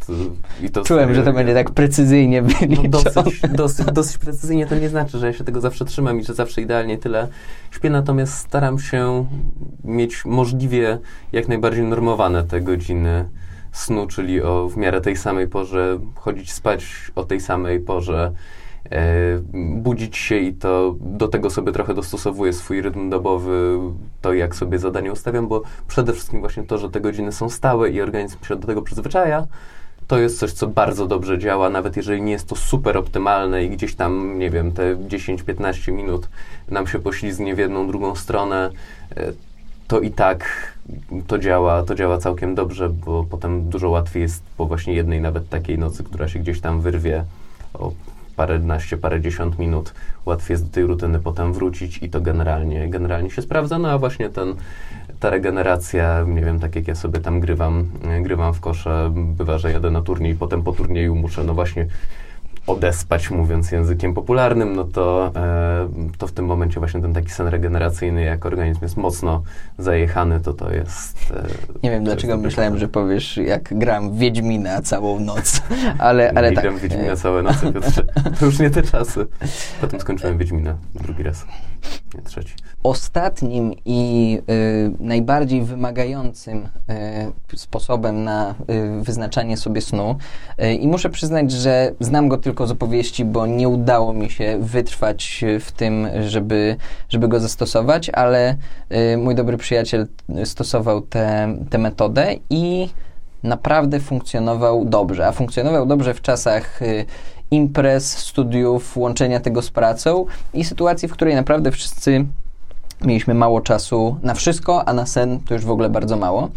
[0.07, 0.13] To,
[0.65, 4.75] i to Czułem, sobie, że to będzie tak precyzyjnie no dosyć, dosyć, dosyć precyzyjnie to
[4.75, 7.27] nie znaczy, że ja się tego zawsze trzymam i że zawsze idealnie tyle
[7.71, 9.25] śpię, natomiast staram się
[9.83, 10.99] mieć możliwie
[11.31, 13.25] jak najbardziej normowane te godziny
[13.71, 18.31] snu, czyli o w miarę tej samej porze, chodzić spać o tej samej porze,
[19.53, 23.79] budzić się i to do tego sobie trochę dostosowuję swój rytm dobowy,
[24.21, 27.89] to jak sobie zadanie ustawiam, bo przede wszystkim właśnie to, że te godziny są stałe
[27.89, 29.47] i organizm się do tego przyzwyczaja,
[30.07, 33.69] to jest coś, co bardzo dobrze działa, nawet jeżeli nie jest to super optymalne i
[33.69, 36.29] gdzieś tam, nie wiem, te 10-15 minut
[36.67, 38.69] nam się poślizgnie w jedną, drugą stronę,
[39.17, 39.33] e,
[39.87, 40.45] to i tak
[41.27, 45.49] to działa, to działa całkiem dobrze, bo potem dużo łatwiej jest po właśnie jednej nawet
[45.49, 47.23] takiej nocy, która się gdzieś tam wyrwie
[47.73, 47.91] o
[48.41, 49.93] paręnaście, parędziesiąt minut,
[50.25, 53.79] łatwiej jest do tej rutyny potem wrócić i to generalnie, generalnie się sprawdza.
[53.79, 54.55] No a właśnie ten,
[55.19, 57.89] ta regeneracja, nie wiem, tak jak ja sobie tam grywam,
[58.21, 61.87] grywam w kosze, bywa, że jadę na turniej, potem po turnieju muszę, no właśnie
[62.71, 67.47] odespać, mówiąc językiem popularnym, no to, e, to w tym momencie właśnie ten taki sen
[67.47, 69.43] regeneracyjny, jak organizm jest mocno
[69.77, 71.33] zajechany, to to jest...
[71.35, 71.47] E,
[71.83, 75.61] nie wiem, dlaczego myślałem, że powiesz, jak gram w Wiedźmina całą noc,
[75.99, 76.63] ale, ale nie tak.
[76.63, 78.03] gram w Wiedźmina całe noce, Piotrze.
[78.39, 79.27] To już nie te czasy.
[79.81, 81.45] Potem skończyłem Wiedźmina drugi raz,
[82.15, 82.55] nie trzeci.
[82.83, 86.69] Ostatnim i y, najbardziej wymagającym
[87.53, 88.55] y, sposobem na
[88.99, 90.15] y, wyznaczanie sobie snu
[90.63, 94.57] y, i muszę przyznać, że znam go tylko z opowieści, bo nie udało mi się
[94.59, 96.75] wytrwać w tym, żeby,
[97.09, 98.55] żeby go zastosować, ale
[99.13, 100.07] y, mój dobry przyjaciel
[100.45, 101.01] stosował
[101.69, 102.89] tę metodę i
[103.43, 107.05] naprawdę funkcjonował dobrze, a funkcjonował dobrze w czasach y,
[107.51, 112.25] imprez, studiów, łączenia tego z pracą i sytuacji, w której naprawdę wszyscy
[113.01, 116.49] mieliśmy mało czasu na wszystko, a na sen to już w ogóle bardzo mało.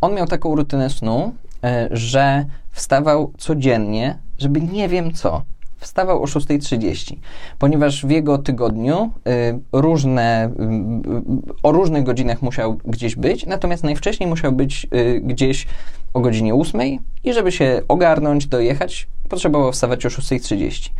[0.00, 5.42] On miał taką rutynę snu, e, że wstawał codziennie, żeby nie wiem co.
[5.78, 7.16] Wstawał o 6.30,
[7.58, 10.50] ponieważ w jego tygodniu y, różne,
[11.56, 15.66] y, o różnych godzinach musiał gdzieś być, natomiast najwcześniej musiał być y, gdzieś
[16.14, 16.80] o godzinie 8
[17.24, 20.90] i żeby się ogarnąć, dojechać, potrzebował wstawać o 6.30.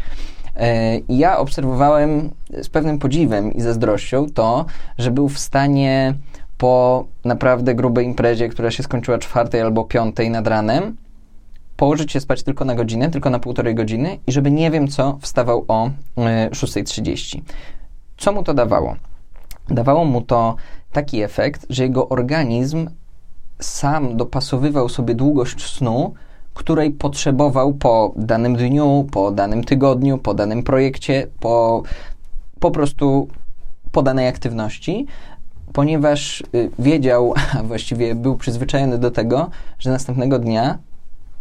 [0.56, 2.30] E, ja obserwowałem
[2.62, 4.64] z pewnym podziwem i zazdrością to,
[4.98, 6.14] że był w stanie
[6.58, 10.96] po naprawdę grubej imprezie, która się skończyła czwartej albo piątej nad ranem,
[11.76, 15.18] położyć się spać tylko na godzinę, tylko na półtorej godziny i żeby nie wiem co,
[15.20, 17.38] wstawał o 6.30.
[17.38, 17.42] E,
[18.16, 18.96] co mu to dawało?
[19.68, 20.56] Dawało mu to
[20.92, 22.90] taki efekt, że jego organizm
[23.60, 26.14] sam dopasowywał sobie długość snu,
[26.54, 31.82] której potrzebował po danym dniu, po danym tygodniu, po danym projekcie, po
[32.60, 33.28] po prostu
[33.92, 35.06] po danej aktywności,
[35.72, 40.78] ponieważ y, wiedział, a właściwie był przyzwyczajony do tego, że następnego dnia,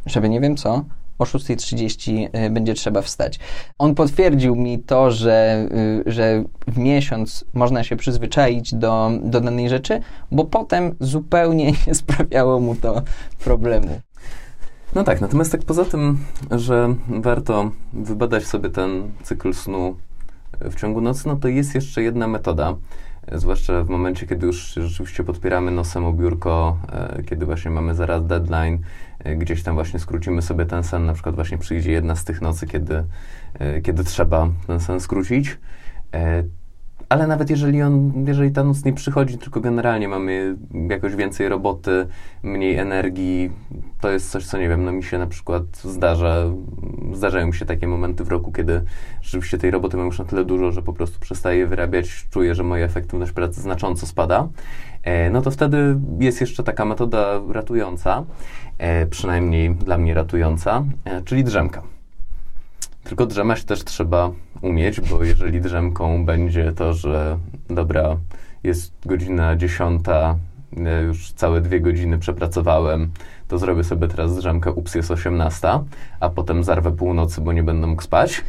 [0.06, 0.86] żeby nie wiem co,
[1.20, 3.40] o 6.30 y, będzie trzeba wstać.
[3.78, 5.68] On potwierdził mi to, że,
[6.08, 11.96] y, że w miesiąc można się przyzwyczaić do, do danej rzeczy, bo potem zupełnie nie
[11.96, 13.02] sprawiało mu to
[13.44, 14.02] problemu.
[14.96, 16.18] No tak, natomiast tak poza tym,
[16.52, 19.96] że warto wybadać sobie ten cykl snu
[20.62, 22.76] w ciągu nocy, no to jest jeszcze jedna metoda,
[23.32, 26.78] zwłaszcza w momencie, kiedy już rzeczywiście podpieramy nosem o biurko,
[27.30, 28.80] kiedy właśnie mamy zaraz deadline,
[29.36, 32.68] gdzieś tam właśnie skrócimy sobie ten sen, na przykład właśnie przyjdzie jedna z tych nocy,
[32.68, 33.04] kiedy,
[33.60, 35.58] e, kiedy trzeba ten sen skrócić.
[37.10, 40.56] Ale nawet jeżeli on, jeżeli ta noc nie przychodzi, tylko generalnie mamy
[40.90, 42.08] jakoś więcej roboty,
[42.44, 43.52] mniej energii,
[44.02, 46.36] to jest coś, co nie wiem, no mi się na przykład zdarza,
[47.14, 48.82] zdarzają mi się takie momenty w roku, kiedy
[49.22, 52.64] rzeczywiście tej roboty mam już na tyle dużo, że po prostu przestaję wyrabiać, czuję, że
[52.64, 54.48] moja efektywność pracy znacząco spada, e,
[55.32, 58.24] no to wtedy jest jeszcze taka metoda ratująca,
[58.78, 61.82] e, przynajmniej dla mnie ratująca, e, czyli drzemka.
[63.04, 67.38] Tylko drzemać też trzeba umieć, bo jeżeli drzemką będzie to, że
[67.70, 68.18] dobra,
[68.64, 70.36] jest godzina dziesiąta,
[71.08, 73.10] już całe dwie godziny przepracowałem,
[73.48, 75.84] to zrobię sobie teraz drzemkę, ups, jest osiemnasta,
[76.20, 78.42] a potem zarwę północy, bo nie będę mógł spać,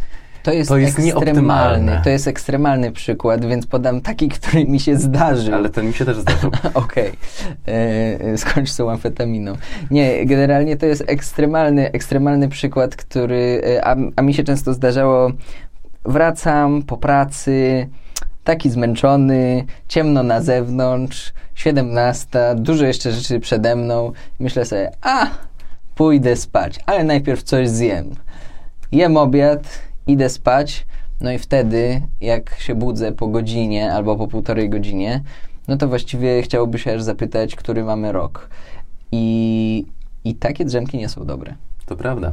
[0.47, 4.97] to jest, to jest ekstremalny, to jest ekstremalny przykład, więc podam taki, który mi się
[4.97, 5.55] zdarzył.
[5.55, 6.51] Ale ten mi się też zdarzył.
[6.75, 6.75] Okej.
[6.75, 7.75] Okay.
[7.75, 9.53] E, e, skończ z tą amfetaminą.
[9.91, 15.33] Nie, generalnie to jest ekstremalny, ekstremalny przykład, który, e, a, a mi się często zdarzało,
[16.05, 17.89] wracam po pracy,
[18.45, 24.13] taki zmęczony, ciemno na zewnątrz, 17, dużo jeszcze rzeczy przede mną.
[24.41, 25.27] Myślę sobie, a,
[25.95, 28.11] pójdę spać, ale najpierw coś zjem.
[28.93, 30.87] Jem obiad, idę spać,
[31.21, 35.23] no i wtedy, jak się budzę po godzinie albo po półtorej godzinie,
[35.69, 38.49] no to właściwie chciałoby się aż zapytać, który mamy rok.
[39.13, 39.87] I,
[40.25, 41.55] i takie drzemki nie są dobre.
[41.87, 42.33] To prawda.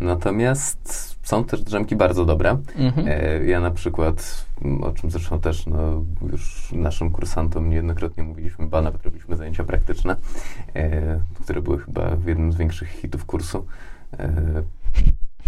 [0.00, 2.58] Natomiast są też drzemki bardzo dobre.
[2.76, 3.08] Mhm.
[3.08, 4.46] E, ja na przykład,
[4.82, 10.16] o czym zresztą też no, już naszym kursantom niejednokrotnie mówiliśmy, ba nawet robiliśmy zajęcia praktyczne,
[10.74, 13.66] e, które były chyba jednym z większych hitów kursu.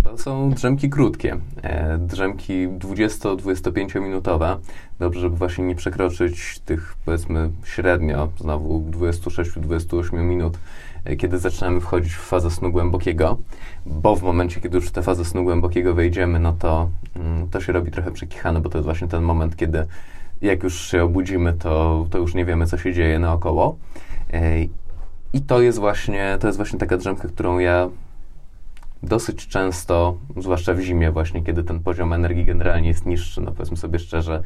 [0.04, 4.56] To są drzemki krótkie, e, drzemki 20-25 minutowe.
[4.98, 10.58] Dobrze, żeby właśnie nie przekroczyć tych powiedzmy średnio, znowu 26-28 minut,
[11.04, 13.38] e, kiedy zaczynamy wchodzić w fazę snu głębokiego,
[13.86, 17.60] bo w momencie, kiedy już w tę fazę snu głębokiego wejdziemy, no to mm, to
[17.60, 19.86] się robi trochę przekichane, bo to jest właśnie ten moment, kiedy
[20.42, 23.76] jak już się obudzimy, to, to już nie wiemy, co się dzieje naokoło.
[24.32, 24.62] E,
[25.32, 27.88] I to jest właśnie, to jest właśnie taka drzemka, którą ja
[29.02, 33.76] dosyć często, zwłaszcza w zimie właśnie, kiedy ten poziom energii generalnie jest niższy, no powiedzmy
[33.76, 34.42] sobie szczerze,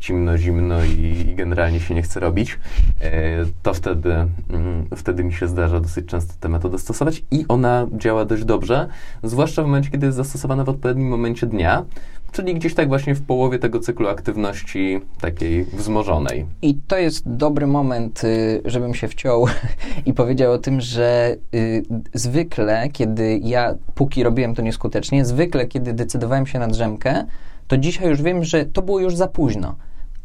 [0.00, 2.58] cimno, zimno i, i generalnie się nie chce robić,
[3.00, 7.86] e, to wtedy, mm, wtedy mi się zdarza dosyć często tę metodę stosować i ona
[7.92, 8.88] działa dość dobrze,
[9.22, 11.84] zwłaszcza w momencie, kiedy jest zastosowana w odpowiednim momencie dnia,
[12.32, 16.46] czyli gdzieś tak właśnie w połowie tego cyklu aktywności takiej wzmożonej.
[16.62, 19.46] I to jest dobry moment, y, żebym się wciął
[20.06, 21.82] i powiedział o tym, że y,
[22.14, 27.24] zwykle, kiedy ja, póki robiłem to nieskutecznie, zwykle, kiedy decydowałem się na drzemkę,
[27.68, 29.74] to dzisiaj już wiem, że to było już za późno.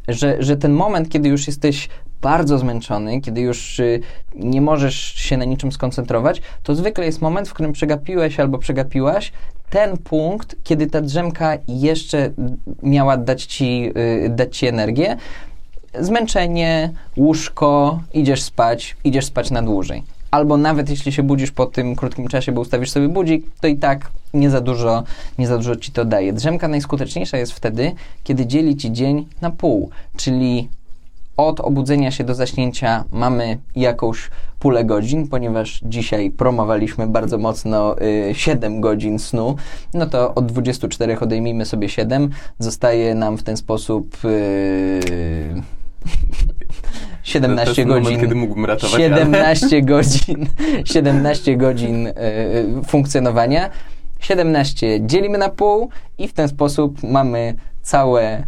[0.08, 1.90] Że, że ten moment, kiedy już jesteś
[2.22, 4.00] bardzo zmęczony, kiedy już y,
[4.36, 9.32] nie możesz się na niczym skoncentrować, to zwykle jest moment, w którym przegapiłeś albo przegapiłaś
[9.70, 12.30] ten punkt, kiedy ta drzemka jeszcze
[12.84, 13.92] miała dać ci,
[14.26, 15.18] y, dać ci energię.
[16.00, 20.04] Zmęczenie, łóżko, idziesz spać, idziesz spać na dłużej.
[20.34, 23.78] Albo nawet jeśli się budzisz po tym krótkim czasie, bo ustawisz sobie budzik, to i
[23.78, 25.04] tak nie za dużo,
[25.38, 26.34] nie za dużo ci to daje.
[26.34, 27.92] Drzemka najskuteczniejsza jest wtedy,
[28.24, 30.70] kiedy dzieli ci dzień na pół, czyli
[31.38, 38.36] od obudzenia się do zaśnięcia mamy jakąś pulę godzin, ponieważ dzisiaj promowaliśmy bardzo mocno y,
[38.36, 39.56] 7 godzin snu,
[39.94, 44.30] no to od 24 odejmijmy sobie 7, zostaje nam w ten sposób y,
[47.34, 48.04] 17 godzin.
[48.04, 49.82] Moment, kiedy mógłbym ratować 17 ale...
[49.94, 50.48] godzin,
[50.86, 52.14] 17 godzin y,
[52.88, 53.70] funkcjonowania.
[54.20, 58.44] 17 dzielimy na pół i w ten sposób mamy całe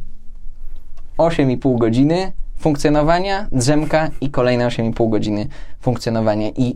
[1.18, 5.48] 8,5 godziny funkcjonowania, drzemka i kolejne 8,5 godziny
[5.82, 6.50] funkcjonowania.
[6.50, 6.76] I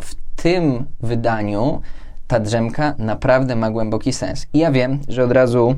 [0.00, 1.82] w tym wydaniu
[2.26, 4.46] ta drzemka naprawdę ma głęboki sens.
[4.52, 5.74] I ja wiem, że od razu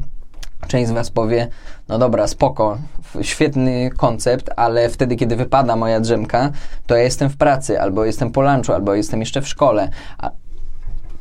[0.68, 1.48] Część z Was powie,
[1.88, 2.78] no dobra, spoko,
[3.22, 6.50] świetny koncept, ale wtedy, kiedy wypada moja drzemka,
[6.86, 9.88] to ja jestem w pracy, albo jestem po lunchu, albo jestem jeszcze w szkole.
[10.18, 10.30] A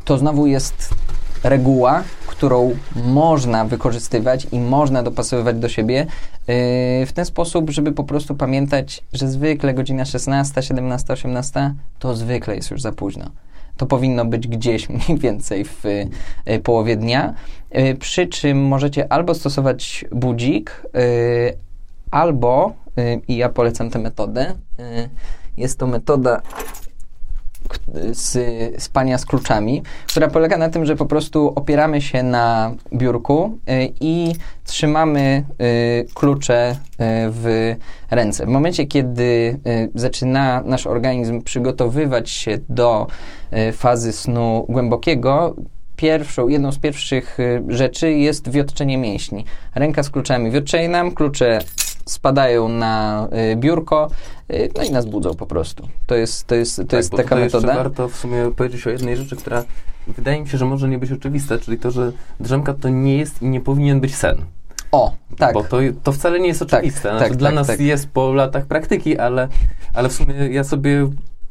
[0.06, 0.96] to znowu jest
[1.44, 8.04] reguła, którą można wykorzystywać i można dopasowywać do siebie yy, w ten sposób, żeby po
[8.04, 13.26] prostu pamiętać, że zwykle godzina 16, 17, 18 to zwykle jest już za późno.
[13.82, 17.34] To powinno być gdzieś mniej więcej w y, połowie dnia,
[17.78, 21.58] y, przy czym możecie albo stosować budzik, y,
[22.12, 22.74] albo,
[23.28, 24.56] i ja polecam tę metodę,
[25.58, 26.42] jest to metoda
[28.12, 28.38] z
[28.84, 33.94] spania z kluczami, która polega na tym, że po prostu opieramy się na biurku y,
[34.00, 34.34] i
[34.66, 36.76] trzymamy y, klucze y,
[37.30, 37.76] w
[38.12, 38.46] ręce.
[38.46, 39.60] W momencie, kiedy
[39.96, 43.08] zaczyna nasz organizm przygotowywać się do
[43.74, 45.56] fazy snu głębokiego,
[45.96, 49.46] pierwszą, jedną z pierwszych rzeczy jest wiotczenie mięśni.
[49.76, 51.60] Ręka z kluczami wiotczeje nam, klucze
[52.12, 54.10] spadają na y, biurko,
[54.54, 55.88] y, no i nas budzą po prostu.
[56.08, 57.76] To jest, to jest, to tak, jest taka metoda.
[57.76, 59.64] Warto w sumie powiedzieć o jednej rzeczy, która
[60.08, 63.42] wydaje mi się, że może nie być oczywista, czyli to, że drzemka to nie jest
[63.42, 64.38] i nie powinien być sen.
[64.92, 65.54] O, tak.
[65.54, 67.02] Bo to, to wcale nie jest tak, oczywiste.
[67.02, 67.80] Tak, znaczy, tak, dla tak, nas tak.
[67.80, 69.48] jest po latach praktyki, ale,
[69.94, 71.10] ale w sumie ja sobie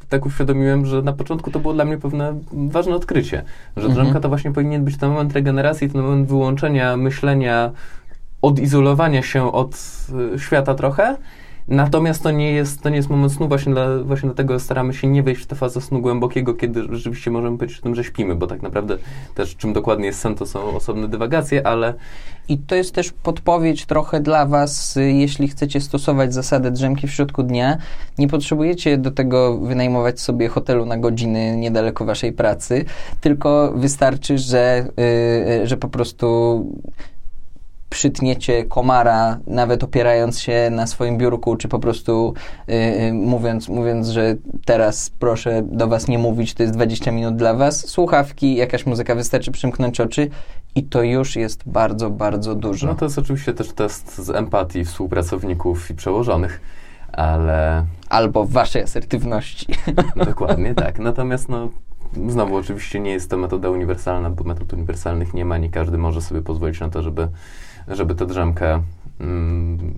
[0.09, 3.42] tak uświadomiłem, że na początku to było dla mnie pewne ważne odkrycie,
[3.77, 3.94] że mhm.
[3.94, 7.70] drzemka to właśnie powinien być ten moment regeneracji, ten moment wyłączenia myślenia,
[8.42, 9.74] odizolowania się od
[10.35, 11.16] y, świata trochę.
[11.70, 15.09] Natomiast to nie jest, to nie jest moment snu, właśnie, dla, właśnie dlatego staramy się
[15.09, 18.35] nie wejść w tę fazę snu głębokiego, kiedy rzeczywiście możemy powiedzieć o tym, że śpimy,
[18.35, 18.98] bo tak naprawdę
[19.35, 21.94] też czym dokładnie jest sen, to są osobne dywagacje, ale...
[22.48, 27.12] I to jest też podpowiedź trochę dla Was, y, jeśli chcecie stosować zasadę drzemki w
[27.12, 27.79] środku dnia.
[28.18, 32.85] Nie potrzebujecie do tego wynajmować sobie hotelu na godziny niedaleko Waszej pracy,
[33.20, 34.87] tylko wystarczy, że,
[35.61, 36.66] yy, że po prostu
[37.90, 42.35] przytniecie komara, nawet opierając się na swoim biurku, czy po prostu
[42.68, 47.55] yy, mówiąc, mówiąc, że teraz proszę do was nie mówić, to jest 20 minut dla
[47.55, 50.31] was, słuchawki, jakaś muzyka, wystarczy przymknąć oczy
[50.74, 52.87] i to już jest bardzo, bardzo dużo.
[52.87, 56.61] No to jest oczywiście też test z empatii współpracowników i przełożonych,
[57.12, 57.87] ale...
[58.09, 59.66] Albo waszej asertywności.
[60.26, 60.98] Dokładnie tak.
[61.09, 61.68] Natomiast no,
[62.29, 65.59] Znowu, oczywiście nie jest to metoda uniwersalna, bo metod uniwersalnych nie ma.
[65.59, 67.29] Nie każdy może sobie pozwolić na to, żeby
[67.90, 68.83] żeby tę drzemkę
[69.20, 69.94] mm,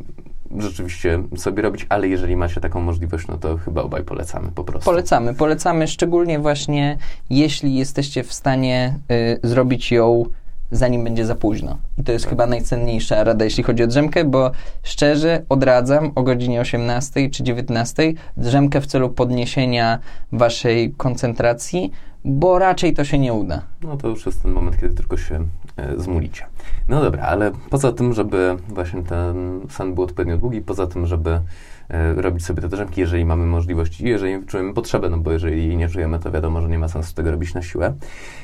[0.58, 4.84] rzeczywiście sobie robić, ale jeżeli macie taką możliwość, no to chyba obaj polecamy po prostu.
[4.84, 6.98] Polecamy, polecamy szczególnie właśnie,
[7.30, 8.98] jeśli jesteście w stanie
[9.42, 10.24] y, zrobić ją
[10.72, 11.78] zanim będzie za późno.
[11.98, 12.30] I to jest tak.
[12.30, 14.50] chyba najcenniejsza rada, jeśli chodzi o drzemkę, bo
[14.82, 19.98] szczerze odradzam o godzinie 18 czy 19 drzemkę w celu podniesienia
[20.32, 21.92] waszej koncentracji,
[22.24, 23.62] bo raczej to się nie uda.
[23.82, 26.46] No to już jest ten moment, kiedy tylko się e, zmulicie.
[26.88, 31.40] No dobra, ale poza tym, żeby właśnie ten sen był odpowiednio długi, poza tym, żeby
[31.88, 35.66] e, robić sobie te drzemki, jeżeli mamy możliwość i jeżeli czujemy potrzebę, no bo jeżeli
[35.66, 37.94] jej nie czujemy, to wiadomo, że nie ma sensu tego robić na siłę.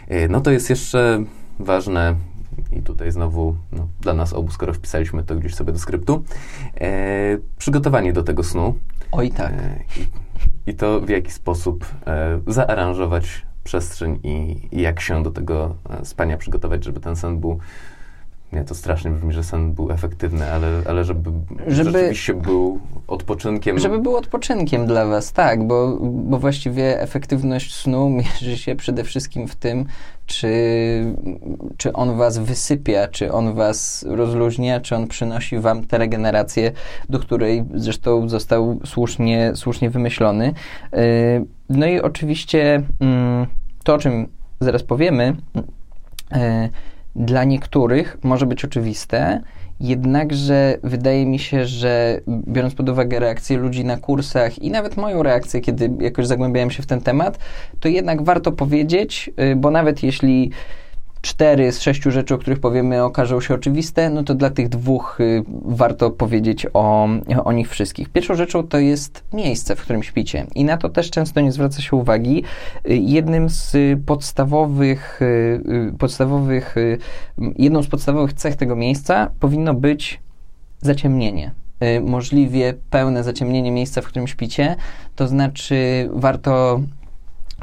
[0.09, 1.25] E, no to jest jeszcze
[1.59, 2.15] ważne
[2.73, 6.25] i tutaj znowu no, dla nas obu, skoro wpisaliśmy to gdzieś sobie do skryptu,
[6.81, 8.75] e, przygotowanie do tego snu.
[9.13, 9.53] Oj tak.
[9.53, 15.31] E, i, I, to w jaki sposób e, zaaranżować przestrzeń i, i, jak się do
[15.31, 17.59] tego e, spania przygotować, żeby ten sen był
[18.53, 21.31] nie, to strasznie brzmi, że sen był efektywny, ale, ale żeby,
[21.67, 23.79] żeby rzeczywiście był odpoczynkiem.
[23.79, 29.49] Żeby był odpoczynkiem dla was, tak, bo, bo właściwie efektywność snu mierzy się przede wszystkim
[29.49, 29.85] w tym,
[30.27, 30.49] czy,
[31.77, 36.73] czy on was wysypia, czy on was rozluźnia, czy on przynosi wam tę regenerację,
[37.09, 40.55] do której zresztą został słusznie, słusznie wymyślony.
[40.95, 43.47] Y, no i oczywiście mm,
[43.85, 44.29] to, o czym
[44.61, 45.37] zaraz powiemy,
[46.37, 46.71] y,
[47.19, 49.41] dla niektórych może być oczywiste,
[49.81, 55.23] jednakże wydaje mi się, że biorąc pod uwagę reakcję ludzi na kursach i nawet moją
[55.23, 57.39] reakcję, kiedy jakoś zagłębiałem się w ten temat,
[57.81, 60.51] to jednak warto powiedzieć, y, bo nawet jeśli
[61.23, 65.21] cztery z sześciu rzeczy, o których powiemy, okażą się oczywiste, no to dla tych dwóch
[65.21, 67.09] y, warto powiedzieć o,
[67.45, 68.09] o nich wszystkich.
[68.09, 70.47] Pierwszą rzeczą to jest miejsce, w którym śpicie.
[70.55, 72.45] I na to też często nie zwraca się uwagi.
[72.89, 73.77] Y, jednym z
[74.07, 75.25] podstawowych, y,
[75.91, 76.99] y podstawowych y,
[77.57, 80.21] jedną z podstawowych cech tego miejsca powinno być
[80.81, 81.51] zaciemnienie
[82.03, 84.77] możliwie pełne zaciemnienie miejsca, w którym śpicie.
[85.17, 86.81] To znaczy, warto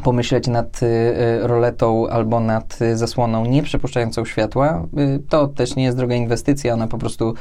[0.03, 4.85] pomyśleć nad y, y, roletą albo nad y, zasłoną nie przepuszczającą światła.
[5.29, 7.33] To też nie jest droga inwestycja, ona po prostu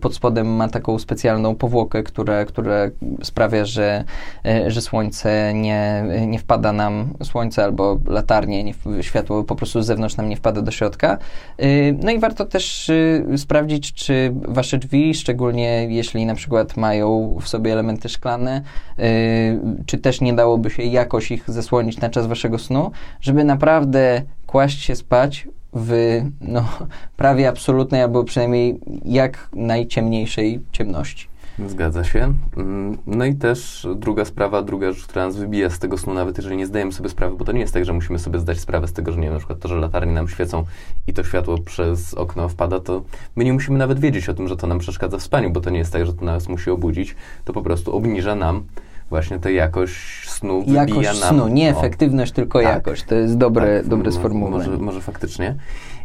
[0.00, 2.74] pod spodem ma taką specjalną powłokę, która, która
[3.22, 4.04] sprawia, że,
[4.66, 10.16] że słońce nie, nie wpada nam, słońce albo latarnie, nie, światło po prostu z zewnątrz
[10.16, 11.18] nam nie wpada do środka.
[12.02, 12.90] No i warto też
[13.36, 18.62] sprawdzić, czy wasze drzwi, szczególnie jeśli na przykład mają w sobie elementy szklane,
[19.86, 24.82] czy też nie dałoby się jakoś ich zasłonić na czas waszego snu, żeby naprawdę kłaść
[24.82, 26.64] się spać w no,
[27.16, 31.30] prawie absolutnej, albo przynajmniej jak najciemniejszej ciemności.
[31.66, 32.34] Zgadza się.
[32.56, 36.36] Mm, no i też druga sprawa, druga rzecz, która nas wybija z tego snu, nawet
[36.36, 38.88] jeżeli nie zdajemy sobie sprawy, bo to nie jest tak, że musimy sobie zdać sprawę
[38.88, 40.64] z tego, że nie wiem, na przykład to, że latarnie nam świecą
[41.06, 43.02] i to światło przez okno wpada, to
[43.36, 45.70] my nie musimy nawet wiedzieć o tym, że to nam przeszkadza w spaniu, bo to
[45.70, 48.64] nie jest tak, że to nas musi obudzić, to po prostu obniża nam
[49.10, 51.28] właśnie tę jakość snu jakość wybija nam.
[51.28, 53.04] snu, nie efektywność, tylko tak, jakość.
[53.04, 54.66] To jest dobre, tak, dobre sformułowanie.
[54.66, 55.54] Może, może faktycznie.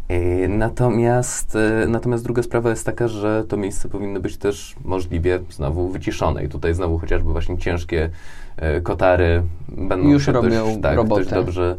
[0.07, 5.39] E, natomiast, e, natomiast druga sprawa jest taka, że to miejsce powinno być też możliwie
[5.49, 6.43] znowu wyciszone.
[6.43, 8.09] I tutaj znowu chociażby właśnie ciężkie
[8.57, 11.21] e, kotary będą już robią dość, tak, robotę.
[11.21, 11.75] dość dobrze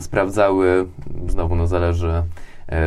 [0.00, 0.86] sprawdzały.
[1.28, 2.22] Znowu no zależy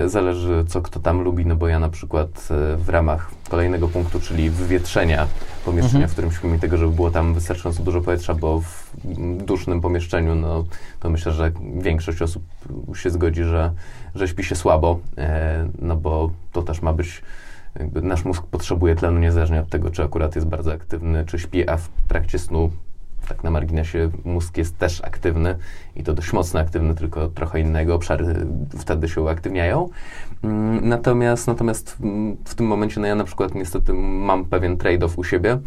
[0.06, 4.20] zależy, co kto tam lubi, no bo ja na przykład e, w ramach kolejnego punktu,
[4.20, 5.28] czyli wywietrzenia
[5.66, 6.10] pomieszczenia, mhm.
[6.10, 8.94] w którym śpimy, tego, żeby było tam wystarczająco dużo powietrza, bo w
[9.46, 10.66] dusznym pomieszczeniu, no
[11.00, 12.44] to myślę, że większość osób
[12.96, 13.72] się zgodzi, że,
[14.16, 17.22] że śpi się słabo, e, no bo to też ma być
[18.04, 21.78] nasz mózg potrzebuje tlenu niezależnie od tego, czy akurat jest bardzo aktywny, czy śpi, a
[21.78, 22.72] w trakcie snu
[23.28, 25.56] tak na marginesie mózg jest też aktywny
[25.96, 28.48] i to dość mocno aktywny, tylko trochę innego, obszary
[28.80, 29.90] wtedy się uaktywniają.
[30.44, 31.98] Mm, natomiast, natomiast
[32.46, 35.60] w tym momencie, no ja na przykład niestety mam pewien trade-off u siebie,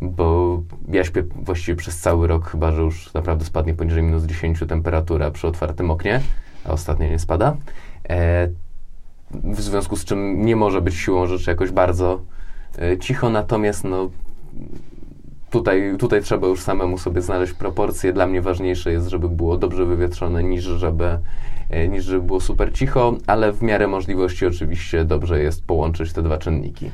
[0.00, 4.58] bo ja śpię właściwie przez cały rok, chyba że już naprawdę spadnie poniżej minus 10
[4.68, 6.20] temperatura przy otwartym oknie,
[6.64, 7.56] a ostatnio nie spada.
[8.08, 8.48] E,
[9.30, 12.20] w związku z czym nie może być siłą rzeczy jakoś bardzo
[12.78, 14.10] e, cicho, natomiast no
[15.50, 18.12] tutaj, tutaj trzeba już samemu sobie znaleźć proporcje.
[18.12, 21.18] Dla mnie ważniejsze jest, żeby było dobrze wywietrzone, niż żeby,
[21.70, 26.22] e, niż żeby było super cicho, ale w miarę możliwości oczywiście dobrze jest połączyć te
[26.22, 26.90] dwa czynniki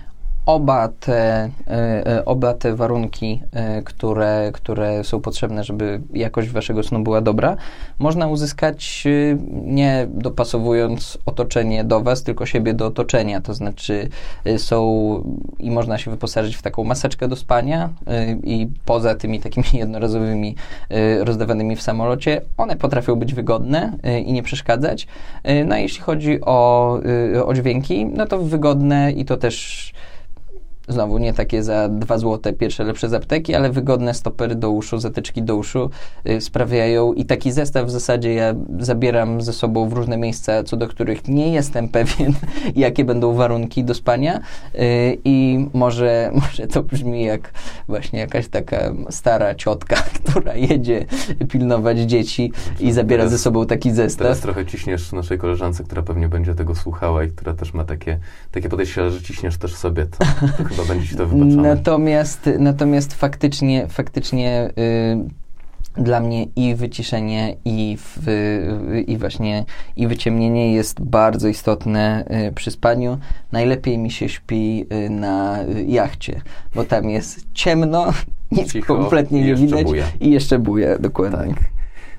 [0.47, 6.83] oba te, e, e, oba te warunki, e, które, które są potrzebne, żeby jakość waszego
[6.83, 7.57] snu była dobra,
[7.99, 9.05] można uzyskać
[9.65, 13.41] nie dopasowując otoczenie do was, tylko siebie do otoczenia.
[13.41, 14.09] To znaczy
[14.57, 14.85] są
[15.59, 17.89] i można się wyposażyć w taką maseczkę do spania
[18.45, 20.57] i poza tymi takimi jednorazowymi
[21.21, 25.07] rozdawanymi w samolocie, one potrafią być wygodne i nie przeszkadzać.
[25.65, 27.01] No a jeśli chodzi o,
[27.45, 29.93] o dźwięki, no to wygodne i to też
[30.89, 34.99] Znowu nie takie za 2 złote pierwsze lepsze z apteki, ale wygodne stopery do uszu,
[34.99, 35.91] zatyczki do uszu
[36.29, 40.77] y, sprawiają i taki zestaw w zasadzie ja zabieram ze sobą w różne miejsca, co
[40.77, 42.33] do których nie jestem pewien,
[42.77, 44.41] jakie będą warunki do spania
[44.75, 47.53] y, i może, może to brzmi jak
[47.89, 49.97] właśnie jakaś taka stara ciotka,
[50.31, 51.07] która jedzie
[51.49, 54.25] pilnować dzieci i zabiera teraz, ze sobą taki zestaw.
[54.25, 58.19] Teraz trochę ciśniesz naszej koleżance, która pewnie będzie tego słuchała i która też ma takie,
[58.53, 60.25] takie podejście, że ciśniesz też sobie to
[60.77, 61.63] chyba będzie ci to wybaczone.
[61.63, 69.65] Natomiast, natomiast faktycznie, faktycznie y, dla mnie i wyciszenie, i, w, y, i właśnie
[69.97, 73.19] i wyciemnienie jest bardzo istotne y, przy spaniu.
[73.53, 76.41] Najlepiej mi się śpi y, na jachcie,
[76.75, 78.13] bo tam jest ciemno,
[78.53, 80.05] nic Cicho, kompletnie nie widać buja.
[80.21, 81.55] i jeszcze buja, dokładnie.
[81.55, 81.74] Tak.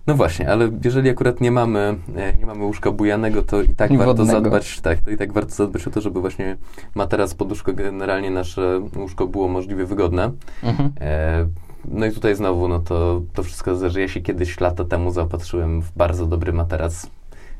[0.07, 3.91] No właśnie, ale jeżeli akurat nie mamy, e, nie mamy łóżka bujanego, to i tak
[3.91, 4.31] I warto wodnego.
[4.31, 6.57] zadbać, tak, to i tak warto zadbać o to, żeby właśnie
[6.95, 10.31] materac, poduszka, generalnie nasze łóżko było możliwie wygodne.
[10.63, 10.91] Mhm.
[11.01, 11.47] E,
[11.87, 14.01] no i tutaj znowu, no to, to wszystko zależy.
[14.01, 17.09] Ja się kiedyś lata temu zaopatrzyłem w bardzo dobry materac.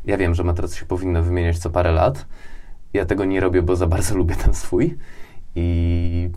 [0.06, 2.26] Ja wiem, że materac się powinno wymieniać co parę lat.
[2.94, 4.98] Ja tego nie robię, bo za bardzo lubię ten swój.
[5.56, 6.30] I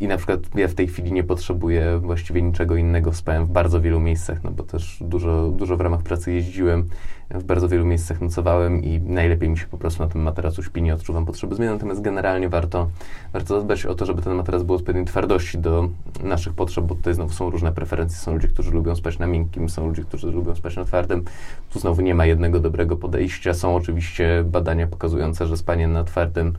[0.00, 3.12] i na przykład ja w tej chwili nie potrzebuję właściwie niczego innego.
[3.12, 6.88] Spałem w bardzo wielu miejscach, no bo też dużo, dużo w ramach pracy jeździłem,
[7.30, 10.82] w bardzo wielu miejscach nocowałem i najlepiej mi się po prostu na tym materacu śpi,
[10.82, 11.72] nie odczuwam potrzeby zmiany.
[11.72, 12.88] Natomiast generalnie warto,
[13.32, 15.88] warto zadbać o to, żeby ten materac był odpowiedniej twardości do
[16.22, 18.18] naszych potrzeb, bo tutaj znowu są różne preferencje.
[18.18, 21.24] Są ludzie, którzy lubią spać na miękkim, są ludzie, którzy lubią spać na twardym.
[21.70, 23.54] Tu znowu nie ma jednego dobrego podejścia.
[23.54, 26.52] Są oczywiście badania pokazujące, że spanie na twardym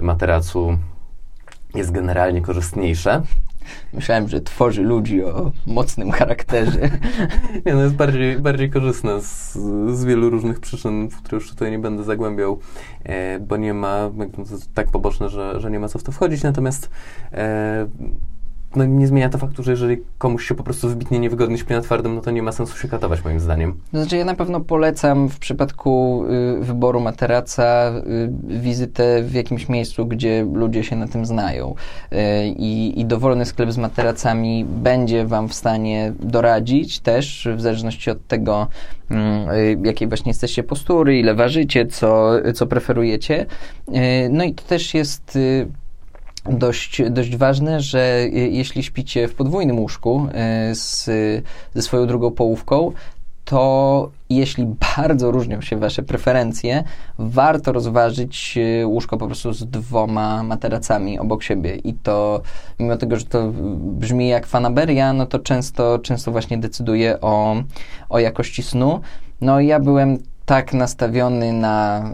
[0.00, 0.78] materacu
[1.74, 3.22] jest generalnie korzystniejsze.
[3.92, 6.80] Myślałem, że tworzy ludzi o mocnym charakterze.
[7.66, 9.52] nie, no jest bardziej, bardziej korzystne z,
[9.98, 12.58] z wielu różnych przyczyn, w które już tutaj nie będę zagłębiał,
[13.04, 14.10] e, bo nie ma,
[14.74, 16.90] tak poboczne, że, że nie ma co w to wchodzić, natomiast
[17.32, 17.86] e,
[18.76, 21.80] no, nie zmienia to faktu, że jeżeli komuś się po prostu wybitnie niewygodnie śpi na
[21.80, 23.74] twardym, no to nie ma sensu się katować moim zdaniem.
[23.92, 26.24] Znaczy ja na pewno polecam w przypadku
[26.60, 31.74] y, wyboru materaca y, wizytę w jakimś miejscu, gdzie ludzie się na tym znają.
[32.12, 32.16] Y,
[32.46, 38.26] i, I dowolny sklep z materacami będzie Wam w stanie doradzić też, w zależności od
[38.26, 38.66] tego,
[39.10, 43.46] mm, y, jakiej właśnie jesteście postury, ile ważycie, co, co preferujecie.
[43.88, 43.92] Y,
[44.30, 45.66] no i to też jest y,
[46.50, 50.28] dość, dość ważne, że jeśli śpicie w podwójnym łóżku
[50.72, 51.04] z,
[51.74, 52.92] ze swoją drugą połówką,
[53.44, 54.66] to jeśli
[54.96, 56.84] bardzo różnią się Wasze preferencje,
[57.18, 61.76] warto rozważyć łóżko po prostu z dwoma materacami obok siebie.
[61.76, 62.42] I to,
[62.78, 67.56] mimo tego, że to brzmi jak fanaberia, no to często, często właśnie decyduje o,
[68.08, 69.00] o jakości snu.
[69.40, 72.04] No ja byłem tak nastawiony na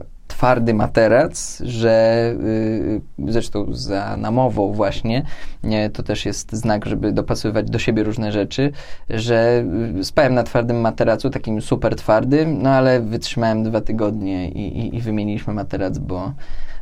[0.40, 5.22] twardy materac, że y, zresztą za namową właśnie,
[5.62, 8.72] nie, to też jest znak, żeby dopasowywać do siebie różne rzeczy,
[9.10, 9.64] że
[9.98, 14.96] y, spałem na twardym materacu, takim super twardym, no ale wytrzymałem dwa tygodnie i, i,
[14.96, 16.32] i wymieniliśmy materac, bo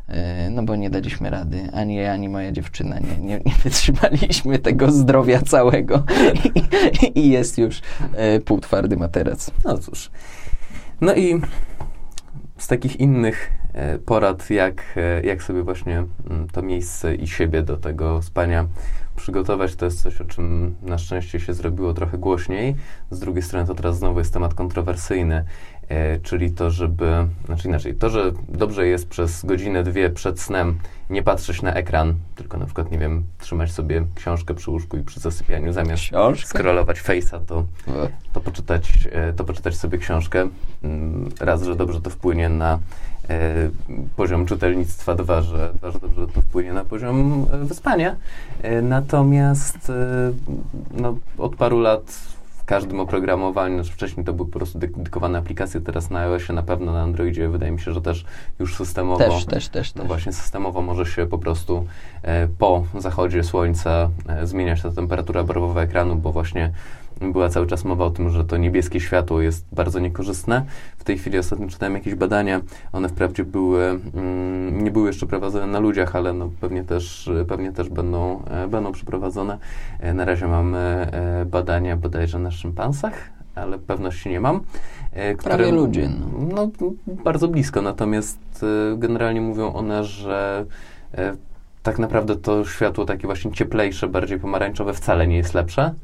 [0.08, 0.14] y,
[0.50, 4.92] no bo nie daliśmy rady, ani ja, ani moja dziewczyna nie, nie, nie wytrzymaliśmy tego
[4.92, 6.02] zdrowia całego
[7.04, 7.78] i, i jest już
[8.36, 9.50] y, półtwardy materac.
[9.64, 10.10] No cóż.
[11.00, 11.40] No i
[12.58, 17.62] z takich innych e, porad, jak, e, jak sobie właśnie mm, to miejsce i siebie
[17.62, 18.66] do tego spania
[19.16, 22.76] przygotować, to jest coś, o czym na szczęście się zrobiło trochę głośniej.
[23.10, 25.44] Z drugiej strony to teraz znowu jest temat kontrowersyjny,
[26.22, 27.12] czyli to, żeby,
[27.44, 30.78] znaczy inaczej, to, że dobrze jest przez godzinę, dwie przed snem
[31.10, 35.02] nie patrzeć na ekran, tylko na przykład, nie wiem, trzymać sobie książkę przy łóżku i
[35.02, 36.58] przy zasypianiu, zamiast Książkę?
[36.58, 37.64] scrollować face'a, to,
[38.32, 40.48] to, poczytać, e, to poczytać sobie książkę.
[40.82, 42.78] Mm, raz, że dobrze to wpłynie na
[43.28, 43.70] e,
[44.16, 48.16] poziom czytelnictwa, dwa, że, dwa, że dobrze to wpłynie na poziom e, wyspania.
[48.62, 50.32] E, natomiast e,
[50.90, 52.37] no, od paru lat
[52.68, 56.92] każdym oprogramowaniu, znaczy wcześniej to były po prostu dedykowane aplikacje, teraz na iOSie na pewno,
[56.92, 58.24] na Androidzie wydaje mi się, że też
[58.58, 60.08] już systemowo, Też, też, też, no też.
[60.08, 61.86] właśnie systemowo może się po prostu
[62.22, 66.72] e, po zachodzie słońca e, zmieniać ta temperatura barwowa ekranu, bo właśnie
[67.20, 70.64] była cały czas mowa o tym, że to niebieskie światło jest bardzo niekorzystne.
[70.98, 72.60] W tej chwili ostatnio czytałem jakieś badania,
[72.92, 77.72] one wprawdzie były, mm, nie były jeszcze prowadzone na ludziach, ale no pewnie też, pewnie
[77.72, 79.58] też będą, e, będą przeprowadzone.
[80.00, 83.14] E, na razie mamy e, badania bodajże na szympansach,
[83.54, 84.60] ale pewności nie mam.
[85.12, 86.08] e, Prawie ludzie,
[86.54, 86.70] No,
[87.24, 88.38] bardzo blisko, natomiast
[88.96, 90.64] generalnie mówią one, że
[91.82, 95.94] tak naprawdę to światło takie właśnie cieplejsze, bardziej pomarańczowe wcale nie jest lepsze.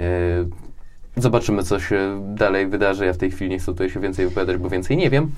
[0.00, 0.70] E,
[1.16, 3.06] Zobaczymy, co się dalej wydarzy.
[3.06, 5.30] Ja w tej chwili nie chcę tutaj się więcej wypowiadać, bo więcej nie wiem.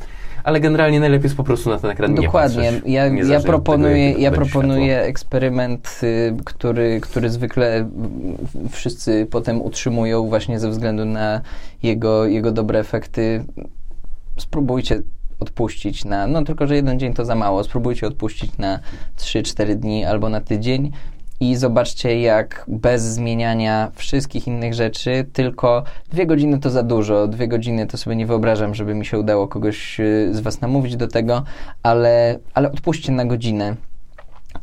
[0.44, 2.62] Ale generalnie najlepiej jest po prostu na ten ekran Dokładnie.
[2.62, 2.92] nie patrzeć.
[2.92, 7.88] ja, ja tego, proponuję, to ja proponuję eksperyment, y, który, który zwykle
[8.70, 11.40] wszyscy potem utrzymują właśnie ze względu na
[11.82, 13.44] jego, jego dobre efekty.
[14.36, 15.02] Spróbujcie
[15.40, 18.78] odpuścić na, no tylko, że jeden dzień to za mało, spróbujcie odpuścić na
[19.18, 20.92] 3-4 dni albo na tydzień
[21.42, 27.28] i zobaczcie, jak bez zmieniania wszystkich innych rzeczy, tylko dwie godziny to za dużo.
[27.28, 30.96] Dwie godziny to sobie nie wyobrażam, żeby mi się udało kogoś y, z Was namówić
[30.96, 31.42] do tego,
[31.82, 33.76] ale, ale odpuśćcie na godzinę.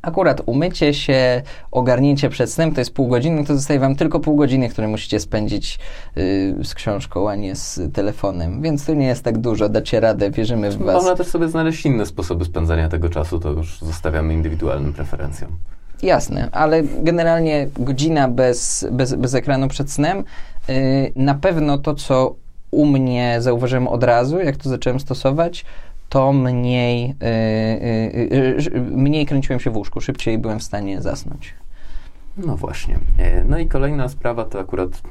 [0.01, 4.35] Akurat umycie się, ogarnięcie przed snem to jest pół godziny, to zostaje Wam tylko pół
[4.35, 5.79] godziny, które musicie spędzić
[6.17, 8.61] y, z książką, a nie z telefonem.
[8.61, 10.95] Więc to nie jest tak dużo, dacie radę, wierzymy w Was.
[10.95, 15.57] Można też sobie znaleźć inne sposoby spędzania tego czasu, to już zostawiamy indywidualnym preferencjom.
[16.03, 20.23] Jasne, ale generalnie godzina bez, bez, bez ekranu przed snem.
[20.67, 20.75] Yy,
[21.15, 22.35] na pewno to, co
[22.71, 25.65] u mnie zauważyłem od razu, jak to zacząłem stosować,
[26.09, 27.15] to mniej,
[28.21, 31.53] yy, yy, mniej kręciłem się w łóżku, szybciej byłem w stanie zasnąć.
[32.45, 32.99] No właśnie.
[33.17, 35.01] E, No i kolejna sprawa to akurat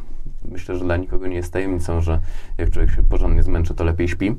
[0.44, 2.20] myślę, że dla nikogo nie jest tajemnicą, że
[2.58, 4.36] jak człowiek się porządnie zmęczy, to lepiej śpi.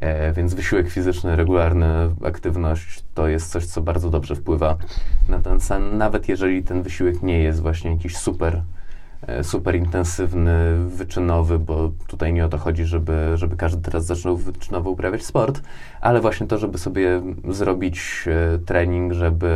[0.00, 4.76] E, więc wysiłek fizyczny, regularna aktywność to jest coś, co bardzo dobrze wpływa
[5.28, 8.62] na ten sen, nawet jeżeli ten wysiłek nie jest właśnie jakiś super,
[9.42, 14.90] super intensywny, wyczynowy, bo tutaj nie o to chodzi, żeby, żeby każdy teraz zaczął wyczynowo
[14.90, 15.60] uprawiać sport,
[16.00, 19.48] ale właśnie to, żeby sobie zrobić e, trening, żeby,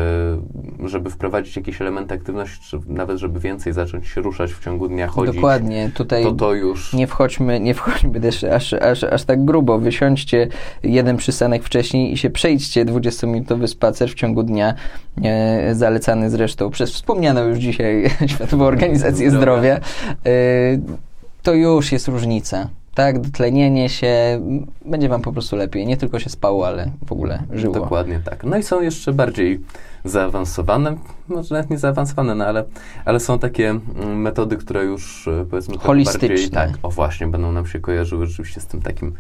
[0.85, 5.07] żeby wprowadzić jakieś elementy aktywności, czy nawet żeby więcej zacząć się ruszać w ciągu dnia,
[5.07, 6.93] chodzić, Dokładnie, tutaj to to już...
[6.93, 9.79] nie wchodźmy, nie wchodźmy też aż, aż, aż tak grubo.
[9.79, 10.49] Wysiądźcie
[10.83, 14.75] jeden przystanek wcześniej i się przejdźcie 20-minutowy spacer w ciągu dnia,
[15.23, 19.54] e, zalecany zresztą przez wspomnianą już dzisiaj Światową Organizację Zdrowia.
[19.55, 19.77] Zdrowia.
[19.77, 19.81] E,
[21.43, 22.69] to już jest różnica.
[22.95, 24.41] Tak, dotlenienie się,
[24.85, 25.87] będzie wam po prostu lepiej.
[25.87, 27.75] Nie tylko się spało, ale w ogóle żyło.
[27.75, 28.45] Dokładnie tak.
[28.45, 29.61] No i są jeszcze bardziej
[30.05, 30.97] zaawansowane,
[31.29, 32.65] może nawet nie zaawansowane, no ale,
[33.05, 36.29] ale są takie mm, metody, które już e, powiedzmy Holistyczne.
[36.29, 39.15] bardziej, tak, o właśnie, będą nam się kojarzyły rzeczywiście z tym takim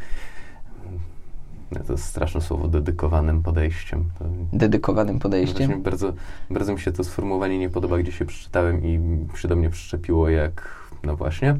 [1.80, 4.04] to jest straszne słowo, dedykowanym podejściem.
[4.52, 5.82] Dedykowanym podejściem?
[5.82, 6.12] Bardzo,
[6.50, 9.00] bardzo mi się to sformułowanie nie podoba, gdzie się przeczytałem i
[9.38, 10.68] się do mnie przyczepiło jak,
[11.02, 11.56] no właśnie,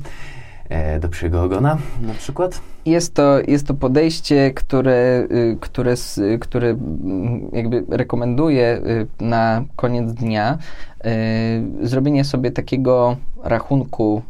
[0.69, 2.61] e, do psiego ogona na przykład.
[2.87, 9.65] Jest to, jest to podejście, które, y, które, y, które mm, jakby rekomenduję y, na
[9.77, 10.59] koniec dnia
[11.83, 14.23] zrobienie sobie takiego rachunku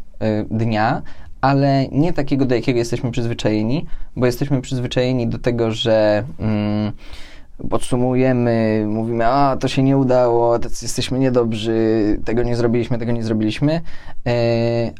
[0.50, 1.02] dnia,
[1.44, 3.86] ale nie takiego, do jakiego jesteśmy przyzwyczajeni,
[4.16, 6.92] bo jesteśmy przyzwyczajeni do tego, że mm,
[7.70, 13.80] podsumujemy, mówimy, a to się nie udało, jesteśmy niedobrzy, tego nie zrobiliśmy, tego nie zrobiliśmy.
[14.26, 14.32] E,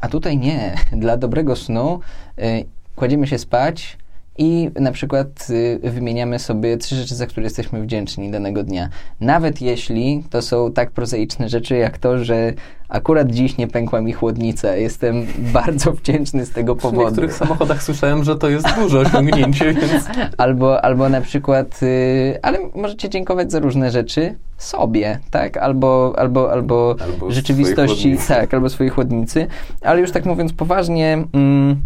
[0.00, 0.74] a tutaj nie.
[1.02, 2.00] Dla dobrego snu
[2.38, 2.62] e,
[2.96, 3.98] kładziemy się spać
[4.38, 5.46] i na przykład
[5.84, 8.88] y, wymieniamy sobie trzy rzeczy, za które jesteśmy wdzięczni danego dnia.
[9.20, 12.52] Nawet jeśli to są tak prozaiczne rzeczy, jak to, że
[12.88, 14.76] akurat dziś nie pękła mi chłodnica.
[14.76, 17.06] Jestem bardzo wdzięczny z tego W powodu.
[17.06, 20.04] niektórych samochodach słyszałem, że to jest duże osiągnięcie, więc
[20.38, 25.56] Albo, albo na przykład, y, ale możecie dziękować za różne rzeczy sobie, tak?
[25.56, 29.46] Albo, albo, albo, Albo rzeczywistości, tak, albo swojej chłodnicy.
[29.82, 31.76] Ale już tak mówiąc poważnie, mm,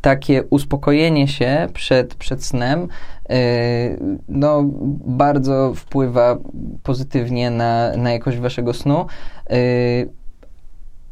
[0.00, 4.62] takie uspokojenie się przed, przed snem y, no,
[5.06, 6.38] bardzo wpływa
[6.82, 9.06] pozytywnie na, na jakość waszego snu,
[9.52, 10.08] y,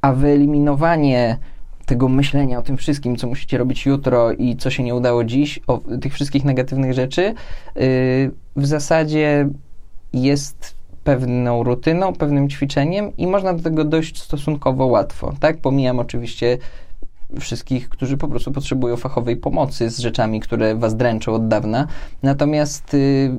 [0.03, 1.39] a wyeliminowanie
[1.87, 5.61] tego myślenia o tym wszystkim, co musicie robić jutro i co się nie udało dziś,
[5.67, 7.35] o tych wszystkich negatywnych rzeczy,
[7.77, 9.49] y, w zasadzie
[10.13, 15.59] jest pewną rutyną, pewnym ćwiczeniem i można do tego dojść stosunkowo łatwo, tak?
[15.59, 16.59] Pomijam oczywiście
[17.41, 21.87] wszystkich, którzy po prostu potrzebują fachowej pomocy z rzeczami, które was dręczą od dawna.
[22.23, 23.31] Natomiast y,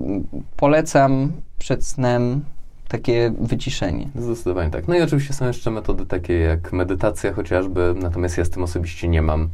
[0.58, 2.42] polecam przed snem
[2.88, 4.10] takie wyciszenie.
[4.16, 4.88] zdecydowanie tak.
[4.88, 9.08] No i oczywiście są jeszcze metody takie jak medytacja chociażby, natomiast ja z tym osobiście
[9.08, 9.50] nie mam.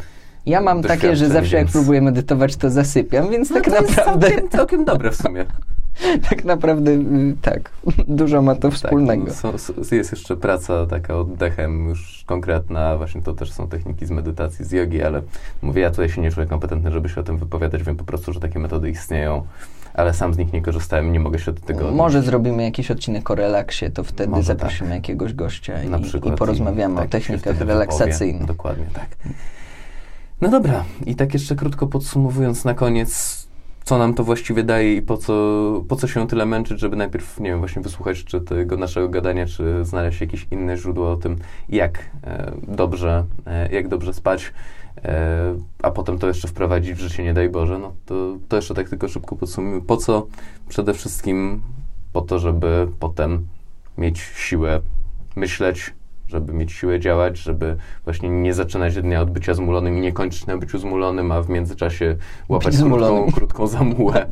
[0.45, 3.81] Ja mam takie, że zawsze jak więc- próbuję medytować, to zasypiam, więc tak no to
[3.81, 5.45] naprawdę, Jest całkiem, całkiem dobre w sumie.
[6.29, 7.71] tak naprawdę, y, tak,
[8.07, 9.25] dużo ma to wspólnego.
[9.25, 14.11] Tak, są, jest jeszcze praca taka oddechem już konkretna, właśnie to też są techniki z
[14.11, 15.21] medytacji, z jogi, ale
[15.61, 18.33] mówię, ja tutaj się nie czuję kompetentny, żeby się o tym wypowiadać, wiem po prostu,
[18.33, 19.43] że takie metody istnieją,
[19.93, 22.25] ale sam z nich nie korzystałem, nie mogę się do tego Może odnieść.
[22.25, 26.95] zrobimy jakiś odcinek o relaksie, to wtedy Może zaprosimy jakiegoś gościa i, przykład i porozmawiamy
[26.95, 28.45] tak, o technikach relaksacyjnych.
[28.45, 29.07] Dokładnie, tak.
[30.41, 33.42] No dobra, i tak jeszcze krótko podsumowując na koniec,
[33.83, 37.39] co nam to właściwie daje i po co, po co się tyle męczyć, żeby najpierw,
[37.39, 41.37] nie wiem, właśnie wysłuchać czy tego naszego gadania, czy znaleźć jakieś inne źródło o tym,
[41.69, 44.53] jak e, dobrze, e, jak dobrze spać,
[45.03, 48.73] e, a potem to jeszcze wprowadzić w życie, nie daj Boże, no to, to jeszcze
[48.73, 49.81] tak tylko szybko podsumujmy.
[49.81, 50.27] Po co?
[50.69, 51.61] Przede wszystkim
[52.13, 53.47] po to, żeby potem
[53.97, 54.81] mieć siłę
[55.35, 55.93] myśleć,
[56.33, 60.45] żeby mieć siłę działać, żeby właśnie nie zaczynać dnia od bycia zmulonym i nie kończyć
[60.45, 62.15] na byciu zmulonym, a w międzyczasie
[62.49, 64.25] łapać krótką, krótką zamułę.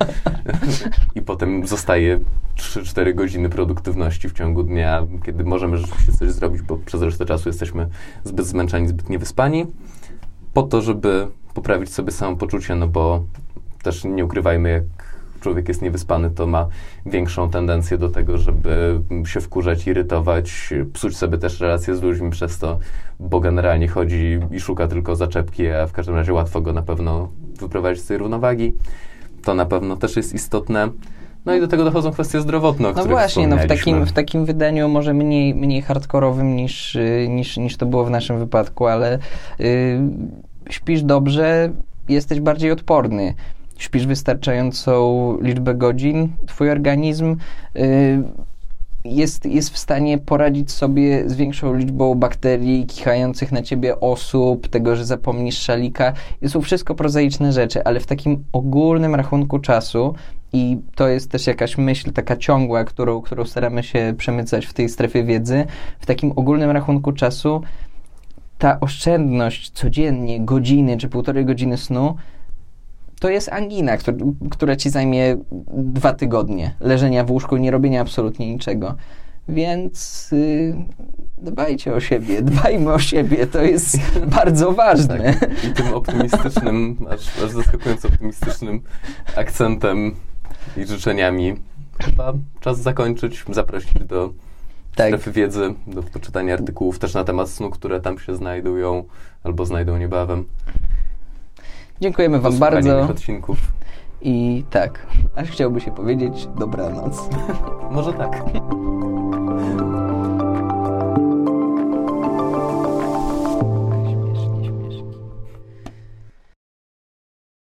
[1.16, 2.20] I potem zostaje
[2.58, 7.50] 3-4 godziny produktywności w ciągu dnia, kiedy możemy rzeczywiście coś zrobić, bo przez resztę czasu
[7.50, 7.88] jesteśmy
[8.24, 9.66] zbyt zmęczeni, zbyt niewyspani,
[10.54, 13.24] po to, żeby poprawić sobie samopoczucie, no bo
[13.84, 14.84] też nie ukrywajmy, jak
[15.42, 16.68] człowiek jest niewyspany, to ma
[17.06, 22.60] większą tendencję do tego, żeby się wkurzać, irytować, psuć sobie też relacje z ludźmi przez
[22.60, 22.80] to,
[23.20, 27.30] bo generalnie chodzi i szuka tylko zaczepki, a w każdym razie łatwo go na pewno
[27.60, 28.74] wyprowadzić z tej równowagi.
[29.44, 30.90] To na pewno też jest istotne.
[31.46, 34.46] No i do tego dochodzą kwestie zdrowotne, o No właśnie, no w takim, w takim
[34.46, 36.98] wydaniu może mniej, mniej hardkorowym niż,
[37.30, 39.20] niż, niż to było w naszym wypadku, ale
[39.60, 40.00] y,
[40.70, 41.72] śpisz dobrze,
[42.10, 43.34] jesteś bardziej odporny.
[43.82, 47.36] Śpisz wystarczającą liczbę godzin, twój organizm
[47.76, 48.24] y,
[49.06, 54.96] jest, jest w stanie poradzić sobie z większą liczbą bakterii, kichających na ciebie osób, tego,
[54.96, 56.14] że zapomnisz szalika.
[56.48, 60.14] Są wszystko prozaiczne rzeczy, ale w takim ogólnym rachunku czasu
[60.54, 64.90] i to jest też jakaś myśl taka ciągła, którą, którą staramy się przemycać w tej
[64.90, 65.66] strefie wiedzy,
[66.00, 67.62] w takim ogólnym rachunku czasu
[68.58, 72.16] ta oszczędność codziennie godziny czy półtorej godziny snu
[73.22, 74.16] to jest angina, któr,
[74.52, 75.38] która ci zajmie
[75.74, 78.96] dwa tygodnie leżenia w łóżku i nie robienia absolutnie niczego.
[79.48, 80.76] Więc y,
[81.38, 83.98] dbajcie o siebie, dbajmy o siebie, to jest
[84.38, 85.34] bardzo ważne.
[85.34, 85.64] Tak.
[85.64, 88.82] I tym optymistycznym, aż, aż zaskakująco optymistycznym
[89.36, 90.16] akcentem
[90.78, 91.56] i życzeniami
[92.04, 94.34] chyba czas zakończyć, zaprosić do
[94.96, 95.08] Tak.
[95.08, 99.04] strefy wiedzy, do poczytania artykułów też na temat snu, które tam się znajdują
[99.44, 100.46] albo znajdą niebawem.
[102.02, 103.02] Dziękujemy Wam bardzo.
[103.02, 103.58] odcinków.
[104.22, 107.30] I tak, aż chciałby się powiedzieć dobranoc.
[107.92, 108.44] Może tak.